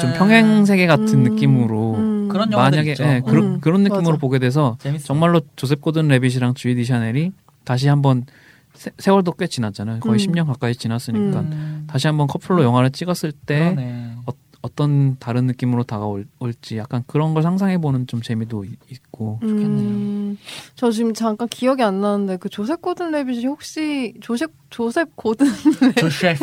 [0.00, 1.22] 좀 아, 평행 세계 같은 음.
[1.24, 2.28] 느낌으로 음.
[2.28, 3.02] 그런 만약에 있죠.
[3.04, 3.22] 예, 어.
[3.22, 4.18] 그런 음, 그런 느낌으로 맞아.
[4.20, 5.06] 보게 돼서 재밌어.
[5.06, 7.32] 정말로 조셉 고든 레빗이랑 주이 디샤넬이
[7.64, 8.24] 다시 한번
[8.74, 9.98] 세, 세월도 꽤 지났잖아요.
[10.00, 10.32] 거의 음.
[10.32, 11.84] 10년 가까이 지났으니까 음.
[11.88, 14.14] 다시 한번 커플로 영화를 찍었을 때 그러네.
[14.62, 20.38] 어떤 다른 느낌으로 다가올지 약간 그런 걸 상상해 보는 좀 재미도 이- 있고 음,
[20.76, 25.46] 저 지금 잠깐 기억이 안 나는데 그 조셉 고든 레빗이 혹시 조셉 조셉 고든
[25.98, 26.36] 조셰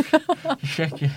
[0.63, 1.07] 셰키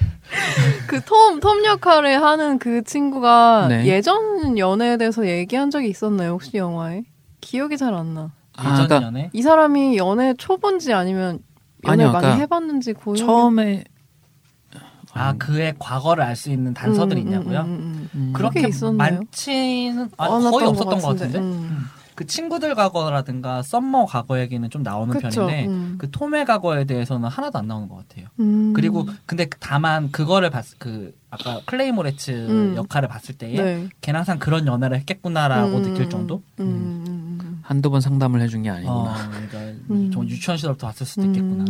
[0.87, 3.87] 그 톰 톰 역할을 하는 그 친구가 네.
[3.87, 6.33] 예전 연애에 대해서 얘기한 적이 있었나요?
[6.33, 7.03] 혹시 영화에?
[7.41, 8.31] 기억이 잘 안 나.
[8.57, 11.41] 아, 예전 그러니까 연애 이 사람이 연애 초본지 아니면
[11.85, 13.85] 연애 아니요, 많이 그러니까 해봤는지 고용 처음에
[15.15, 17.61] 아 그의 과거를 알 수 있는 단서들이 있냐고요?
[17.61, 19.21] 음, 그렇게 그게 있었나요?
[19.21, 21.39] 많지는 아, 거의 것 없었던 것 같은데.
[21.39, 21.39] 같은데.
[21.39, 21.85] 음.
[22.15, 25.47] 그 친구들 과거라든가 썸머 과거 얘기는 좀 나오는 그쵸.
[25.47, 25.95] 편인데 음.
[25.99, 28.27] 그 톰의 과거에 대해서는 하나도 안 나오는 것 같아요.
[28.39, 28.73] 음.
[28.75, 32.75] 그리고 근데 다만 그거를 봤, 그 아까 클로이 모레츠 음.
[32.77, 33.89] 역할을 봤을 때에 네.
[34.03, 36.43] 걔는 항상 그런 연애를 했겠구나라고 음, 느낄 정도.
[36.61, 37.59] 음, 음, 음.
[37.63, 39.15] 한두 번 상담을 해준 게 어, 아니구나.
[39.31, 39.59] 그러니까
[39.91, 40.11] 음.
[40.11, 41.65] 좀 유치원 시절부터 봤을 수도 있겠구나.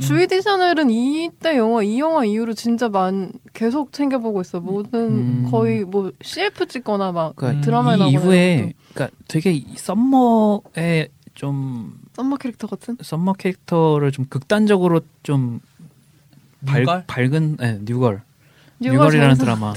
[0.00, 0.06] 음.
[0.06, 4.60] 주이 디샤넬은 이때 영화 이 영화 이후로 진짜 많 계속 챙겨보고 있어.
[4.60, 5.00] 모든
[5.44, 5.48] 음.
[5.50, 11.98] 거의 뭐 CF 찍거나 막 그러니까 드라마에 이 나오는 이후에 그러니까 되게 이 썸머의 좀
[12.14, 12.96] 썸머 캐릭터 같은.
[13.00, 15.60] 썸머 캐릭터를 좀 극단적으로 좀
[16.66, 17.06] 밝?
[17.06, 18.22] 밝은 네, 뉴걸
[18.80, 19.36] 뉴걸 뉴걸이라는.
[19.38, 19.74] 드라마.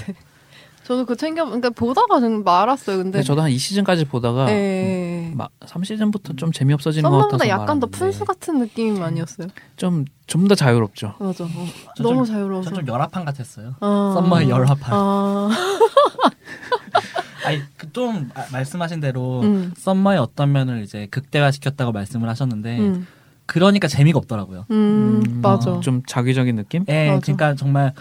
[0.83, 2.97] 저도 그 챙겨 그러니까 보다가 좀 말았어요.
[2.97, 5.31] 근데 근데 저도 한 2시즌까지 보다가 예.
[5.35, 9.47] 막 3시즌부터 좀 재미없어지는 것 썸머보다 같아서 약간 더 푼수 같은 느낌이 아니었어요.
[9.77, 11.15] 좀 좀 더 자유롭죠.
[11.19, 11.43] 맞아.
[11.43, 11.49] 어,
[11.95, 12.69] 전 너무 좀- 자유로워서.
[12.69, 13.75] 전좀 열합한 같았어요.
[13.81, 14.11] 아.
[14.15, 14.93] 썸머의 열합한.
[14.93, 15.49] 아.
[17.45, 19.73] 아니 그좀 아, 말씀하신 대로 음.
[19.77, 23.07] 썸머의 어떤 면을 이제 극대화 시켰다고 말씀을 하셨는데 음.
[23.45, 24.65] 그러니까 재미가 없더라고요.
[24.71, 25.21] 음.
[25.27, 25.79] 음, 맞아.
[25.81, 26.85] 좀 자기적인 느낌?
[26.87, 27.19] 예, 맞아.
[27.21, 27.93] 그러니까 정말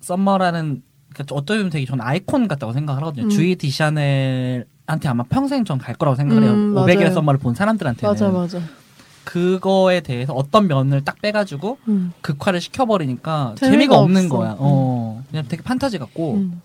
[0.00, 0.82] 썸머라는
[1.24, 3.26] 그러니까 보면 되게 저는 아이콘 같다고 생각을 하거든요.
[3.26, 3.30] 음.
[3.30, 6.52] 주이 디샤넬한테 아마 평생 전 갈 거라고 생각을 해요.
[6.52, 7.14] 음, 500일의 맞아요.
[7.14, 8.60] 썸머를 본 사람들한테는 맞아 맞아.
[9.24, 12.12] 그거에 대해서 어떤 면을 딱 빼가지고 음.
[12.22, 14.28] 극화를 시켜버리니까 재미가 재미가, 없는.
[14.28, 14.56] 거야.
[14.58, 16.62] 어, 그냥 되게 판타지 같고 음.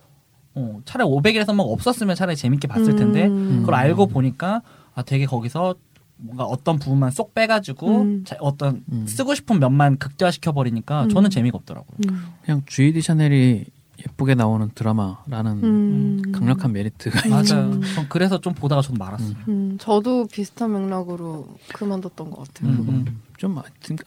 [0.55, 3.57] 어, 차라리 500일의 썸머가 없었으면 차라리 재밌게 봤을 텐데 음.
[3.61, 4.61] 그걸 알고 보니까
[4.95, 5.75] 아 되게 거기서
[6.17, 8.23] 뭔가 어떤 부분만 쏙 빼가지고 음.
[8.25, 9.05] 자- 어떤 음.
[9.07, 11.09] 쓰고 싶은 면만 극대화시켜 버리니까 음.
[11.09, 11.97] 저는 재미가 없더라고요.
[12.09, 12.27] 음.
[12.45, 13.65] 그냥 주이디 샤넬이
[14.07, 16.21] 예쁘게 나오는 드라마라는 음.
[16.33, 17.43] 강력한 메리트가 맞아요.
[17.71, 17.81] 음.
[17.95, 19.35] 전 그래서 좀 보다가 저도 말았어요.
[19.47, 22.69] 음, 저도 비슷한 맥락으로 그만뒀던 것 같아요.
[22.71, 22.85] 음.
[22.89, 23.21] 음.
[23.37, 23.57] 좀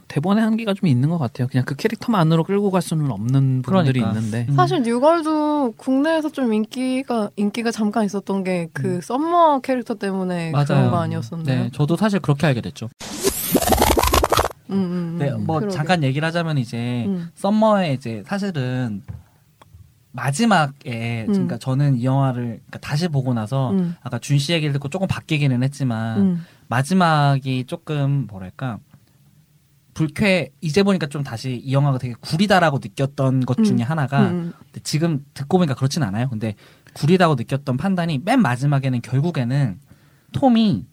[0.09, 1.47] 대본의 한계가 좀 있는 것 같아요.
[1.49, 4.19] 그냥 그 캐릭터만으로 끌고 갈 수는 없는 부분들이 그러니까.
[4.21, 4.55] 있는데 음.
[4.55, 10.91] 사실 뉴걸도 국내에서 좀 인기가 인기가 잠깐 있었던 게 그 썸머 캐릭터 때문에 그런 맞아요.
[10.91, 11.45] 거 아니었었나요?
[11.65, 12.89] 네, 저도 사실 그렇게 알게 됐죠.
[14.71, 15.45] 음, 음, 네, 음.
[15.47, 15.75] 뭐 그러게.
[15.77, 17.29] 잠깐 얘기를 하자면 이제 음.
[17.37, 19.03] 썸머에 이제 사실은
[20.16, 21.33] 마지막에 음.
[21.33, 23.94] 그러니까 저는 이 영화를 그러니까 다시 보고 나서 음.
[24.02, 26.44] 아까 준 씨 얘기를 듣고 조금 바뀌기는 했지만 음.
[26.68, 28.79] 마지막이 조금 뭐랄까
[29.94, 33.83] 불쾌 이제 보니까 좀 다시 이 영화가 되게 구리다라고 느꼈던 것 중에 음.
[33.83, 34.52] 하나가 음.
[34.64, 36.29] 근데 지금 듣고 보니까 그렇진 않아요.
[36.29, 36.55] 근데
[36.94, 39.79] 구리다고 느꼈던 판단이 맨 마지막에는 결국에는
[40.33, 40.87] 톰이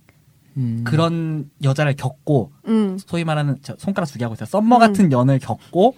[0.58, 0.84] 음.
[0.86, 2.98] 그런 여자를 겪고 음.
[2.98, 4.46] 소위 말하는 저 손가락 두개 하고 있어요.
[4.46, 4.80] 썸머 음.
[4.80, 5.96] 같은 연을 겪고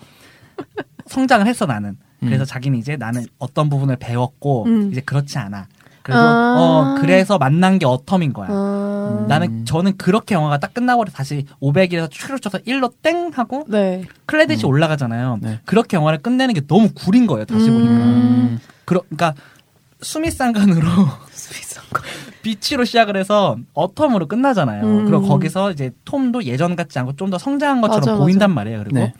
[1.08, 1.98] 성장을 했어 나는.
[2.20, 2.46] 그래서 음.
[2.46, 4.92] 자기는 이제 나는 어떤 부분을 배웠고 음.
[4.92, 5.68] 이제 그렇지 않아.
[6.02, 6.56] 그래서 아.
[6.60, 8.48] 어 그래서 만난 게 어텀인 거야.
[8.52, 9.26] 아.
[9.28, 9.66] 나는 음.
[9.66, 14.04] 저는 그렇게 영화가 딱 끝나버려 다시 500일에서 추를 쳐서 1로 땡 하고 네.
[14.28, 14.70] 크레딧이 음.
[14.70, 15.40] 올라가잖아요.
[15.42, 15.60] 네.
[15.66, 17.46] 그렇게 영화를 끝내는 게 너무 구린 거예요.
[17.46, 17.74] 다시 음.
[17.74, 17.92] 보니까.
[17.94, 18.60] 음.
[18.86, 19.34] 그러, 그러 니까
[20.02, 20.86] 수미상관으로
[21.92, 22.02] 거.
[22.44, 24.84] 비치로 시작을 해서 어텀으로 끝나잖아요.
[24.86, 25.06] 음.
[25.06, 28.84] 그리고 거기서 이제 톰도 예전 같지 않고 좀 더 성장한 것처럼 맞아, 보인단 말이에요.
[28.84, 29.14] 그리고 네.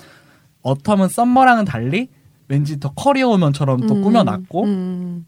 [0.62, 2.10] 어텀은 썸머랑은 달리
[2.48, 4.02] 왠지 더 커리어 우먼처럼 또 음.
[4.02, 5.26] 꾸며놨고 음.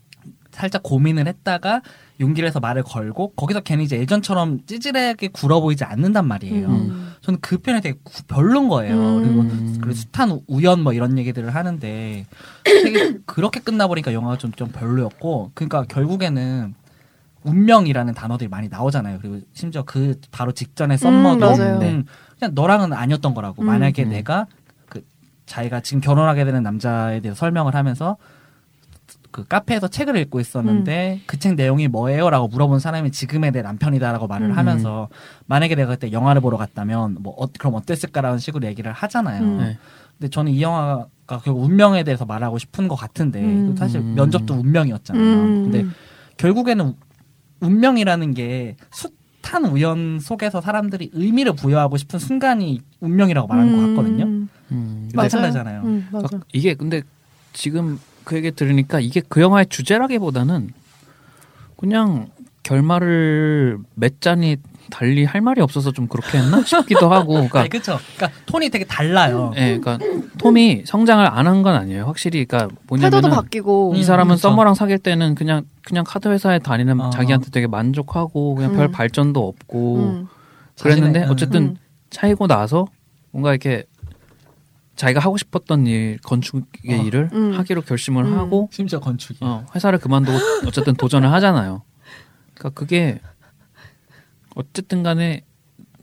[0.51, 1.82] 살짝 고민을 했다가
[2.19, 6.67] 용기를 해서 말을 걸고 거기서 괜히 이제 예전처럼 찌질하게 굴어 보이지 않는단 말이에요.
[6.67, 7.13] 음.
[7.21, 8.95] 저는 그 편이 되게 구- 별론 거예요.
[8.95, 9.21] 음.
[9.23, 9.77] 그리고 음.
[9.80, 12.25] 그리고 숱한 우- 우연 뭐 이런 얘기들을 하는데
[12.63, 16.73] 되게 그렇게 끝나버리니까 영화가 좀, 좀 별로였고 그러니까 결국에는
[17.43, 19.19] 운명이라는 단어들이 많이 나오잖아요.
[19.21, 21.80] 그리고 심지어 그 바로 직전에 썸머도 맞아요.
[21.82, 22.06] 음,
[22.39, 23.62] 그냥 너랑은 아니었던 거라고.
[23.62, 23.67] 음.
[23.67, 24.10] 만약에 음.
[24.10, 24.57] 내가 그
[25.47, 28.17] 자기가 지금 결혼하게 되는 남자에 대해서 설명을 하면서
[29.31, 34.57] 그 카페에서 책을 읽고 있었는데 그책 내용이 뭐예요라고 물어본 사람이 지금의 내 남편이다라고 말을 음.
[34.57, 35.10] 하면서
[35.45, 39.43] 만약에 내가 그때 영화를 보러 갔다면 뭐 어, 그럼 어땠을까라는 식으로 얘기를 하잖아요.
[39.43, 39.57] 음.
[39.60, 39.77] 네.
[40.17, 43.75] 근데 저는 이 영화가 결국 운명에 대해서 말하고 싶은 것 같은데 음.
[43.77, 44.15] 사실 음.
[44.15, 45.23] 면접도 운명이었잖아요.
[45.23, 45.71] 음.
[45.71, 45.86] 근데
[46.38, 46.95] 결국에는
[47.60, 48.75] 운명이라는 게
[49.47, 54.25] 숱한 우연 속에서 사람들이 의미를 부여하고 싶은 순간이 운명이라고 말하는 것 같거든요.
[54.25, 54.49] 음.
[54.71, 55.10] 음.
[55.13, 55.81] 마찬가지잖아요.
[55.83, 56.07] 음.
[56.13, 56.19] 아,
[56.53, 57.01] 이게 근데
[57.53, 60.71] 지금 그 얘기 들으니까 이게 그 영화의 주제라기보다는
[61.77, 62.29] 그냥
[62.67, 64.58] 결말을 몇 잔이
[64.89, 67.97] 달리 할 말이 없어서 좀 그렇게 했나 싶기도 하고 그러니까 아니, 그쵸.
[68.15, 69.51] 그러니까 톤이 되게 달라요.
[69.58, 69.97] 예, 그러니까
[70.38, 72.06] 톰이 성장을 안 한 건 아니에요.
[72.06, 74.49] 확실히 그러니까 태도도 뭐냐면은 바뀌고 이 사람은 그쵸.
[74.49, 77.10] 썸머랑 사귈 때는 그냥 그냥 카드 회사에 다니는 어.
[77.10, 78.91] 자기한테 되게 만족하고 그냥 별 음.
[78.91, 80.27] 발전도 없고 음.
[80.80, 81.75] 그랬는데 자신의- 어쨌든 음.
[82.10, 82.86] 차이고 나서
[83.32, 83.84] 뭔가 이렇게
[84.95, 87.03] 자기가 하고 싶었던 일 건축의 어.
[87.03, 87.53] 일을 음.
[87.58, 88.38] 하기로 결심을 음.
[88.38, 89.39] 하고 심지어 건축이.
[89.41, 91.84] 어, 회사를 그만두고 어쨌든 도전을 하잖아요.
[92.58, 93.20] 그러니까 그게
[94.56, 95.43] 어쨌든 간에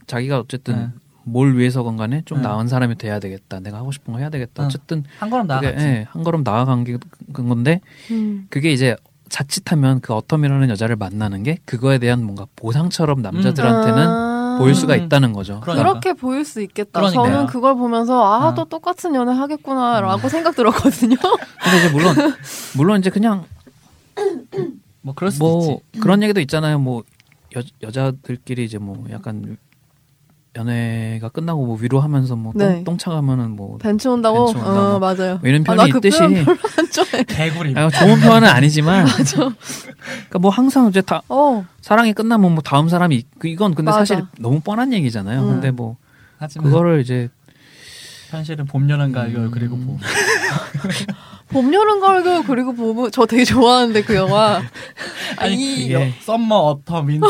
[0.07, 0.89] 자기가 어쨌든 네.
[1.23, 2.47] 뭘 위해서건 간에 좀 네.
[2.47, 3.59] 나은 사람이 돼야 되겠다.
[3.59, 4.63] 내가 하고 싶은 거 해야 되겠다.
[4.63, 4.67] 응.
[4.67, 5.85] 어쨌든 한 걸음 그게 나아갔지.
[5.85, 6.97] 예, 한 걸음 나아간 게
[7.33, 8.47] 그런 건데 음.
[8.49, 8.95] 그게 이제
[9.29, 14.57] 자칫하면 그 어텀이라는 여자를 만나는 게 그거에 대한 뭔가 보상처럼 남자들한테는 아.
[14.59, 15.03] 보일 수가 음.
[15.03, 15.59] 있다는 거죠.
[15.61, 15.89] 그러니까.
[15.89, 17.01] 그렇게 보일 수 있겠다.
[17.01, 17.25] 그러니까요.
[17.25, 18.53] 저는 그걸 보면서 아, 어.
[18.53, 21.17] 또 똑같은 연애 하겠구나라고 생각 들었거든요.
[21.17, 22.15] 근데 이제 물론
[22.77, 23.45] 물론 이제 그냥
[25.05, 25.99] 뭐 그럴 수도 뭐 있지.
[26.01, 26.79] 그런 얘기도 있잖아요.
[26.79, 27.03] 뭐
[27.55, 29.55] 여, 여자들끼리 이제 뭐 약간
[30.55, 32.83] 연애가 끝나고 뭐 위로하면서 뭐 똥, 네.
[32.83, 34.45] 똥 차 가면은 뭐 벤츠 온다고?
[34.47, 34.95] 벤츠 온다고.
[34.95, 35.37] 어, 맞아요.
[35.37, 36.19] 뭐 이런 아, 표현이 나그 있듯이.
[37.27, 37.77] 개구리.
[37.77, 39.05] 아, 좋은 표현은 아니지만
[40.07, 43.91] 그러니까 뭐 항상 이제 다 어, 사랑이 끝나면 뭐 다음 사람이 있- 그 이건 근데
[43.91, 43.99] 맞아.
[44.05, 45.41] 사실 너무 뻔한 얘기잖아요.
[45.43, 45.47] 음.
[45.47, 45.97] 근데 뭐
[46.39, 47.29] 하지만 그거를 이제
[48.31, 49.51] 현실은 봄, 여름, 가을 음.
[49.51, 49.99] 그리고 봄.
[51.49, 54.61] 봄, 여름, 가을, 겨울 그리고 봄은 저 되게 좋아하는데 그 영화.
[55.37, 57.27] 아니 이- 이게- Summer, Autumn, Winter,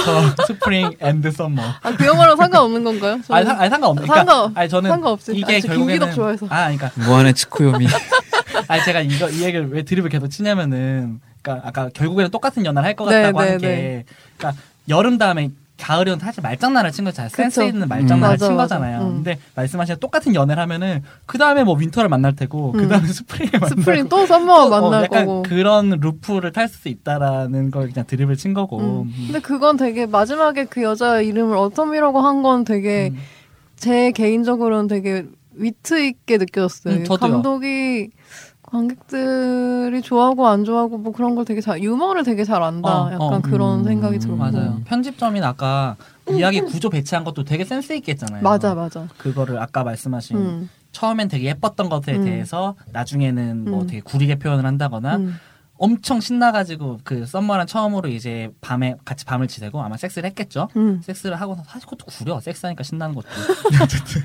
[0.48, 1.62] Spring, and Summer.
[1.82, 3.20] 아, 그 영화랑 상관없는 건가요?
[3.26, 4.02] 저는 아니, 상- 아니 상관없네.
[4.08, 5.36] 그러니까, 상관- 아니 저는 상관없어요.
[5.36, 6.46] 이게 아, 저 결국에는 김기덕 좋아해서.
[6.50, 7.88] 아, 그러니까 무한의 치쿠요미
[8.68, 13.10] 아니 제가 이거 이 얘기를 왜 드립을 계속 치냐면은 그러니까 아까 결국에는 똑같은 연애를 할것
[13.10, 14.06] 네, 같다고 네, 하는 게 네.
[14.38, 17.30] 그러니까 여름 다음에 가을은 사실 말장난을 친 거잖아요.
[17.30, 17.62] 센스.
[17.64, 18.38] 있는 말장난을 음.
[18.38, 18.76] 친 맞아, 맞아.
[18.80, 19.02] 거잖아요.
[19.08, 19.14] 음.
[19.16, 22.90] 근데 말씀하신 똑같은 연애를 하면은 그 다음에 뭐 Winter를 만날 테고 그 음.
[22.90, 25.44] 다음에 Spring을 만나고 스프링 또 Summer 또, 어, 만날 약간 거고.
[25.44, 28.80] 그런 루프를 탈 수 있다라는 걸 그냥 드립을 친 거고.
[29.04, 29.14] 음.
[29.28, 33.18] 근데 그건 되게 마지막에 그 여자 이름을 Autumn이라고 한 건 되게 음.
[33.76, 37.04] 제 개인적으로는 되게 위트 있게 느껴졌어요.
[37.20, 38.10] 감독이
[38.76, 43.04] 관객들이 좋아하고 안 좋아하고 뭐 그런 걸 되게 잘 유머를 되게 잘 안다.
[43.04, 43.42] 어, 약간 어.
[43.42, 44.38] 그런 음, 생각이 들었고.
[44.38, 44.82] 맞아요.
[44.86, 45.96] 편집점인 아까
[46.30, 48.44] 이야기 구조 배치한 것도 되게 센스 있게 했잖아요.
[48.44, 49.08] 맞아 맞아.
[49.18, 50.70] 그거를 아까 말씀하신 음.
[50.92, 52.26] 처음엔 되게 예뻤던 것에 음.
[52.26, 53.88] 대해서 나중에는 뭐 음.
[53.88, 55.36] 되게 구리게 표현을 한다거나 음.
[55.78, 60.70] 엄청 신나가지고 그 썸머랑 처음으로 이제 밤에 같이 밤을 지내고 아마 섹스를 했겠죠.
[60.78, 61.02] 음.
[61.04, 63.28] 섹스를 하고 사실 그것도 구려 섹스하니까 신나는 것도
[63.84, 64.22] 어쨌든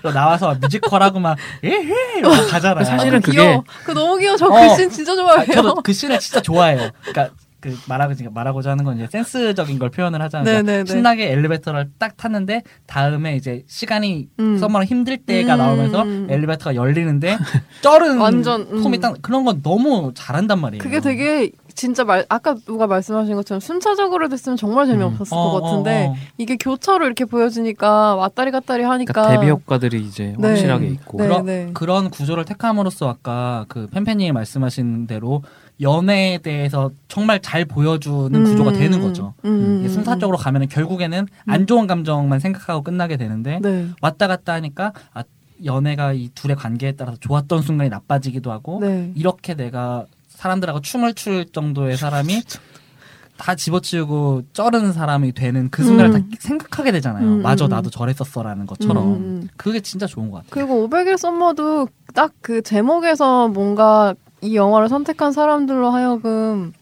[0.00, 2.84] 그리고 나와서 뮤지컬하고 막 에헤 이러고 가잖아요.
[2.84, 3.64] 사실은 그 그게- 귀여워.
[3.84, 4.36] 그 너무 귀여워.
[4.38, 4.68] 저 어.
[4.68, 5.52] 그씬 진짜 아, 좋아해요.
[5.52, 6.90] 저도 그 씬을 진짜 좋아해요.
[7.04, 7.34] 그러니까
[7.64, 10.84] 그 말하고 말하고자 하는 건 이제 센스적인 걸 표현을 하자면 그러니까 네네네.
[10.84, 14.58] 신나게 엘리베이터를 딱 탔는데 다음에 이제 시간이 음.
[14.58, 15.58] 썸머랑 힘들 때가 음.
[15.58, 17.38] 나오면서 엘리베이터가 열리는데
[17.80, 18.82] 쩔은 완전, 음.
[18.82, 20.82] 폼이 딱 그런 건 너무 잘한단 말이에요.
[20.82, 26.06] 그게 되게 진짜 말 아까 누가 말씀하신 것처럼 순차적으로 됐으면 정말 재미없었을 어, 것 같은데
[26.06, 26.14] 어, 어.
[26.36, 30.48] 이게 교차로 이렇게 보여지니까 왔다리 갔다리 하니까 그러니까 대비 효과들이 이제 네.
[30.48, 31.26] 확실하게 있고 네.
[31.26, 35.42] 그런, 그런 구조를 택함으로써 아까 그 팬팬님이 말씀하신 대로
[35.80, 39.34] 연애에 대해서 정말 잘 보여주는 음, 구조가 음, 되는 음, 거죠.
[39.44, 43.88] 음, 음, 순사적으로 가면은 결국에는 안 좋은 감정만 생각하고 끝나게 되는데 네.
[44.00, 45.24] 왔다 갔다 하니까 아,
[45.64, 49.12] 연애가 이 둘의 관계에 따라서 좋았던 순간이 나빠지기도 하고 네.
[49.16, 52.42] 이렇게 내가 사람들하고 춤을 출 정도의 사람이
[53.36, 56.30] 다 집어치우고 쩔은 사람이 되는 그 순간을 음.
[56.30, 57.26] 다 생각하게 되잖아요.
[57.26, 59.48] 음, 음, 나도 저랬었어라는 것처럼 음, 음.
[59.56, 60.50] 그게 진짜 좋은 것 같아요.
[60.50, 64.14] 그리고 500일 썸머도 딱 그 제목에서 뭔가
[64.44, 66.72] 이 영화를 선택한 사람들로 하여금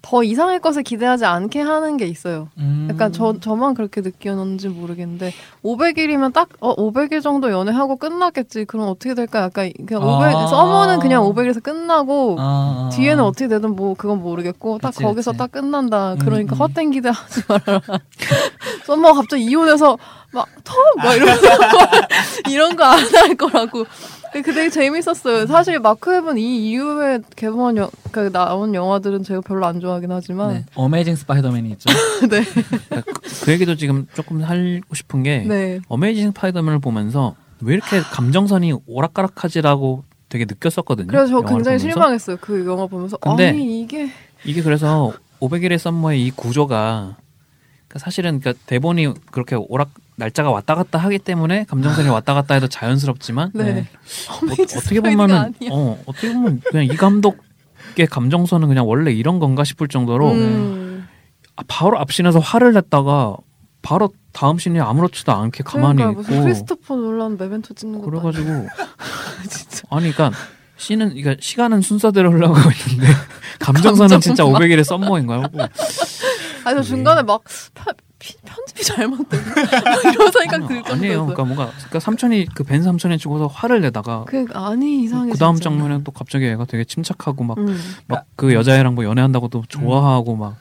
[0.00, 2.48] 더 이상의 것을 기대하지 않게 하는 게 있어요.
[2.58, 2.86] 음.
[2.90, 5.34] 약간 저 저만 그렇게 느꼈는지 모르겠는데
[5.64, 8.64] 500일이면 딱 어 500일 정도 연애하고 끝났겠지.
[8.66, 9.40] 그럼 어떻게 될까?
[9.42, 10.46] 약간 그냥 500 아.
[10.46, 12.42] 서머는 그냥 500일에서 끝나고 아,
[12.86, 12.90] 아.
[12.94, 15.38] 뒤에는 어떻게 되든 뭐 그건 모르겠고 딱 그치, 거기서 그치.
[15.38, 16.12] 딱 끝난다.
[16.12, 16.58] 음, 그러니까 음.
[16.58, 17.80] 헛된 기대 하지 말아라.
[18.86, 19.98] 썸머가 갑자기 이혼해서
[20.32, 21.42] 막 턱 막 이러면서
[22.50, 23.84] 이런 거 안 할 거라고.
[24.32, 25.46] 그 되게 재밌었어요.
[25.46, 30.54] 사실 마크 웹은 이 이후에 개봉한 여, 그 나온 영화들은 제가 별로 안 좋아하긴 하지만
[30.54, 30.64] 네.
[30.74, 31.88] 어메이징 스파이더맨이 있죠.
[32.28, 32.44] 네.
[32.44, 35.80] 그, 그 얘기도 지금 조금 하고 싶은 게 네.
[35.88, 41.08] 어메이징 스파이더맨을 보면서 왜 이렇게 감정선이 오락가락하지라고 되게 느꼈었거든요.
[41.08, 41.88] 그래서 저 굉장히 보면서.
[41.88, 42.36] 실망했어요.
[42.40, 44.10] 그 영화 보면서 근데 아니 이게
[44.44, 47.16] 이게 그래서 500일의 썸머의 이 구조가
[47.88, 52.66] 그러니까 사실은 그러니까 대본이 그렇게 오락 날짜가 왔다 갔다 하기 때문에 감정선이 왔다 갔다 해도
[52.66, 53.72] 자연스럽지만 네.
[53.72, 53.88] 네.
[54.28, 55.54] 어, 어떻게 보면은.
[55.70, 61.08] 어 어떻게 보면 그냥 이 감독의 감정선은 그냥 원래 이런 건가 싶을 정도로 음.
[61.56, 63.36] 아, 바로 앞신에서 화를 냈다가
[63.80, 68.66] 바로 다음 신이 아무렇지도 않게 가만히 그러니까 있고 크리스토퍼 놀란 메멘토 찍는 것도 그래가지고.
[69.48, 70.36] 진짜 아니 그러니까
[70.78, 73.12] 씨는 그러니까 시간은 순서대로 흘러가고 있는데
[73.60, 74.68] 감정선은 진짜 감정선.
[74.68, 75.42] 500일의 썸머인 거야.
[75.42, 75.58] 하고
[76.64, 77.42] 아니 저 중간에 막
[78.44, 79.42] 편집이 잘못되고
[80.12, 81.26] 이런 생각 들 아니, 아니에요.
[81.26, 85.30] 그러니까 뭔가 그러니까 삼촌이 그 벤 삼촌이 죽어서 화를 내다가 그 아니 이상해.
[85.32, 85.56] 그 다음.
[85.56, 87.78] 장면에 또 갑자기 애가 되게 침착하고 막 음.
[88.08, 90.56] 막그 여자애랑 뭐 연애한다고 또 좋아하고 막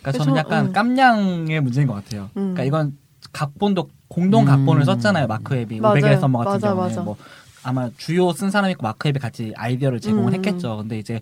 [0.00, 0.72] 그러니까 저는 약간 음.
[0.72, 2.24] 깜냥의 문제인 것 같아요.
[2.36, 2.54] 음.
[2.54, 2.96] 그러니까 이건
[3.32, 4.46] 각본도 공동 음.
[4.46, 5.26] 각본을 썼잖아요.
[5.26, 5.96] 마크 웹이 맞아요.
[6.00, 7.02] 500의 썸머 같은 맞아, 경우는 맞아.
[7.02, 7.16] 뭐
[7.62, 10.34] 아마 주요 쓴 사람이 있고 마크 웹이 같이 아이디어를 제공을 음.
[10.34, 10.76] 했겠죠.
[10.78, 11.20] 근데 이제 오-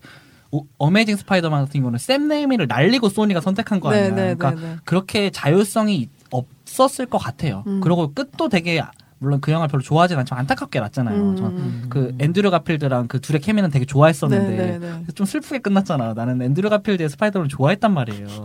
[0.79, 4.03] 어메이징 스파이더맨 같은 경우는 샘 레이미를 날리고 소니가 선택한 거 아니야.
[4.03, 4.77] 네, 네, 그러니까 네, 네.
[4.85, 7.65] 그렇게 자율성이 없었을 것 같아요.
[7.67, 7.81] 음.
[7.81, 8.83] 그리고 끝도 되게
[9.19, 11.17] 물론 그 영화 를 별로 좋아하진 않지만 안타깝게 났잖아요.
[11.17, 11.37] 음.
[11.37, 15.05] 전그 앤드류 가필드랑 그 둘의 케미는 되게 좋아했었는데 네, 네, 네.
[15.15, 16.15] 좀 슬프게 끝났잖아.
[16.15, 18.27] 나는 앤드류 가필드의 스파이더맨을 좋아했단 말이에요.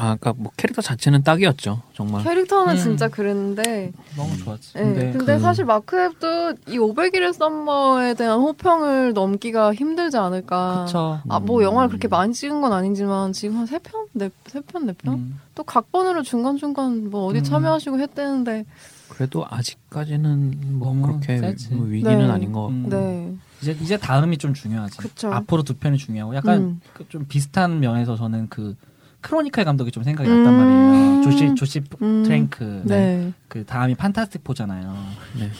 [0.00, 1.82] 아, 그러니까 뭐 캐릭터 자체는 딱이었죠.
[1.92, 2.22] 정말.
[2.22, 2.78] 캐릭터는 음.
[2.78, 3.90] 진짜 그랬는데.
[4.16, 4.74] 너무 좋았지.
[4.74, 10.84] 네, 근데 근데 그- 사실 마크 앱도 이 500일의 썸머에 대한 호평을 넘기가 힘들지 않을까.
[10.86, 11.20] 그쵸.
[11.28, 14.86] 아, 뭐 영화를 그렇게 많이 찍은 건 아니지만 지금 한 세 편, 네, 세 편,
[14.86, 15.14] 네 편?
[15.14, 15.40] 음.
[15.56, 17.42] 또 각본으로 중간 중간 뭐 어디 음.
[17.44, 18.66] 참여하시고 했대는데,
[19.08, 21.74] 그래도 아직까지는 뭐 그렇게 세지.
[21.74, 22.30] 뭐 위기는 네.
[22.32, 22.72] 아닌 것 같고.
[22.74, 22.88] 음.
[22.88, 23.34] 네.
[23.62, 24.98] 이제 이제 다음이 좀 중요하지.
[24.98, 25.32] 그쵸.
[25.32, 26.80] 앞으로 두 편이 중요하고 약간 음.
[26.94, 28.76] 그 좀 비슷한 면에서 저는 그
[29.20, 30.44] 크로니클 감독이 좀 생각이 음.
[30.44, 31.22] 났단 말이에요.
[31.22, 32.22] 조시 조시 음.
[32.24, 32.82] 트랭크.
[32.84, 33.16] 네.
[33.16, 33.32] 네.
[33.48, 34.94] 그 다음이 판타스틱 포잖아요.
[35.38, 35.50] 네.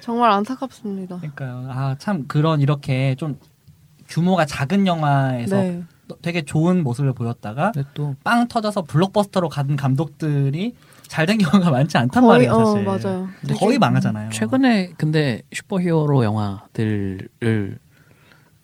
[0.00, 1.18] 정말 안타깝습니다.
[1.18, 1.66] 그러니까요.
[1.70, 3.38] 아 참 그런 이렇게 좀
[4.08, 5.82] 규모가 작은 영화에서 네.
[6.22, 10.74] 되게 좋은 모습을 보였다가 근데 또빵 터져서 블록버스터로 가는 감독들이
[11.06, 12.84] 잘된 경우가 많지 않단 거의, 말이에요, 어, 사실.
[12.84, 13.28] 맞아요.
[13.58, 14.30] 거의 망하잖아요.
[14.30, 17.78] 최근에 근데 슈퍼히어로 영화들을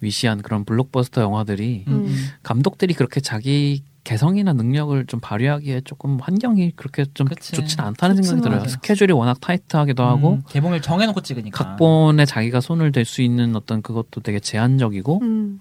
[0.01, 2.17] 위시한 그런 블록버스터 영화들이 음, 음.
[2.43, 7.53] 감독들이 그렇게 자기 개성이나 능력을 좀 발휘하기에 조금 환경이 그렇게 좀 그치.
[7.55, 8.59] 좋진 않다는 생각이 들어요.
[8.59, 8.69] 않아요.
[8.69, 11.65] 스케줄이 워낙 타이트하기도 하고 음, 개봉을 정해놓고 찍으니까.
[11.65, 15.61] 각본에 자기가 손을 댈 수 있는 어떤 그것도 되게 제한적이고 음.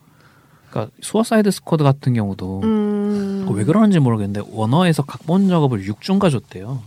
[0.69, 3.47] 그러니까 수어사이드 스쿼드 같은 경우도 음.
[3.51, 6.83] 왜 그러는지 모르겠는데 워너에서 각본 작업을 6주인가 줬대요.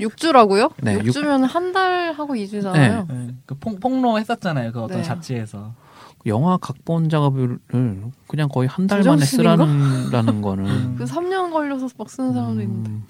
[0.00, 0.72] 6주라고요?
[0.82, 3.06] 네, 6주면 한 달 하고 2주잖아요.
[3.08, 4.72] 네, 그 폭, 폭로 했었잖아요.
[4.72, 5.02] 그 어떤 네.
[5.04, 5.72] 잡지에서.
[6.26, 7.58] 영화 각본 작업을
[8.28, 9.24] 그냥 거의 한 달 만에?
[9.24, 10.10] 쓰라는
[10.42, 10.94] 거는 음.
[10.98, 12.90] 그 3년 걸려서 막 쓰는 사람도 있는데.
[12.90, 13.04] 음,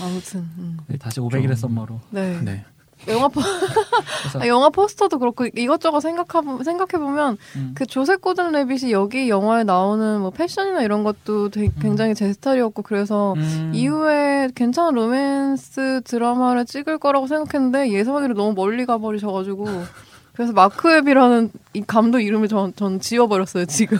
[0.00, 0.40] 아무튼.
[0.58, 0.78] 음.
[0.86, 2.00] 네, 다시 500일의 썸머로.
[2.10, 2.40] 네.
[2.42, 2.64] 네.
[3.06, 3.40] 영화 포
[4.40, 7.72] 아, 영화 포스터도 그렇고 이것저것 생각하 생각해 보면 음.
[7.76, 12.82] 그 조셉 고든 레빗이 여기 영화에 나오는 뭐 패션이나 이런 것도 되게 굉장히 제 스타일이었고
[12.82, 13.70] 그래서 음.
[13.72, 19.64] 이후에 괜찮은 로맨스 드라마를 찍을 거라고 생각했는데 예상하기로 너무 멀리 가버리셔가지고
[20.38, 23.98] 그래서 마크 웹이라는 이 감독 이름을 전, 전 지워버렸어요 지금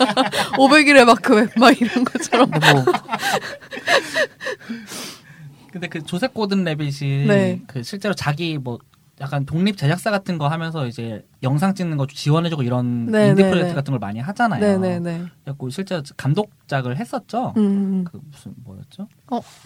[0.56, 2.84] 500일의 마크 웹 막 이런 것처럼 근데 뭐
[5.70, 7.60] 근데 그 조셉 고든 레빗이 네.
[7.66, 8.78] 그 실제로 자기 뭐
[9.20, 13.50] 약간 독립 제작사 같은 거 하면서 이제 영상 찍는 거 지원해주고 이런 네, 인디 네,
[13.50, 13.74] 프로젝트 네.
[13.74, 14.60] 같은 걸 많이 하잖아요.
[14.60, 17.52] 네네네 그래갖고 실제 감독작을 했었죠.
[17.58, 19.06] 음, 그 무슨 뭐였죠?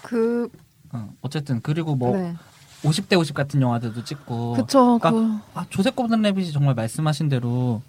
[0.03, 0.49] 그
[0.93, 2.35] 어, 어쨌든 그리고 뭐 네.
[2.83, 7.83] 50대 50 같은 영화들도 찍고 그쵸 그 그러니까 아, 조셉 고든 레빗이 정말 말씀하신 대로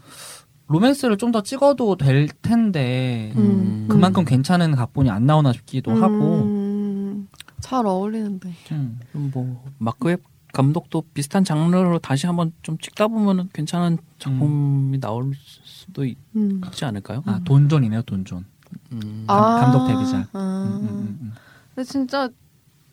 [0.67, 3.87] 로맨스를 좀 더 찍어도 될 텐데 음.
[3.89, 7.27] 그만큼 괜찮은 각본이 안 나오나 싶기도 하고 음,
[7.59, 8.99] 잘 어울리는데 음.
[9.33, 10.23] 뭐 마크웹
[10.53, 15.33] 감독도 비슷한 장르로 다시 한번 좀 찍다 보면은 괜찮은 작품이 나올
[15.63, 16.61] 수도 있, 음.
[16.71, 17.21] 지 않을까요?
[17.27, 18.45] 아 돈존이네요 돈존
[18.93, 19.25] 음.
[19.27, 20.29] 감- 감독 데뷔작.
[20.33, 20.79] 아.
[20.81, 21.33] 음, 음, 음,
[21.75, 22.29] 근데 진짜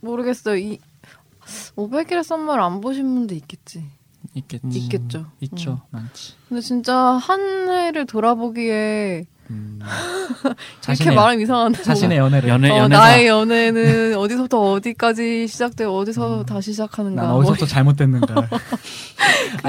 [0.02, 0.56] 모르겠어요.
[0.58, 0.78] 이
[1.76, 3.84] 500일의 썸머를 안 보신 분도 있겠지.
[4.34, 5.26] 있겠지 있겠죠.
[5.40, 7.40] 있죠 많지 근데 진짜 한
[7.70, 9.78] 해를 돌아보기에 음.
[10.88, 16.46] 이렇게 말하면 이상한데 자신의 연애를 연애 어, 나의 연애는 어디서부터 어디까지 시작되고 어디서 음.
[16.46, 17.22] 다시 시작하는가.
[17.22, 18.34] 난뭐 어디서부터 잘못됐는가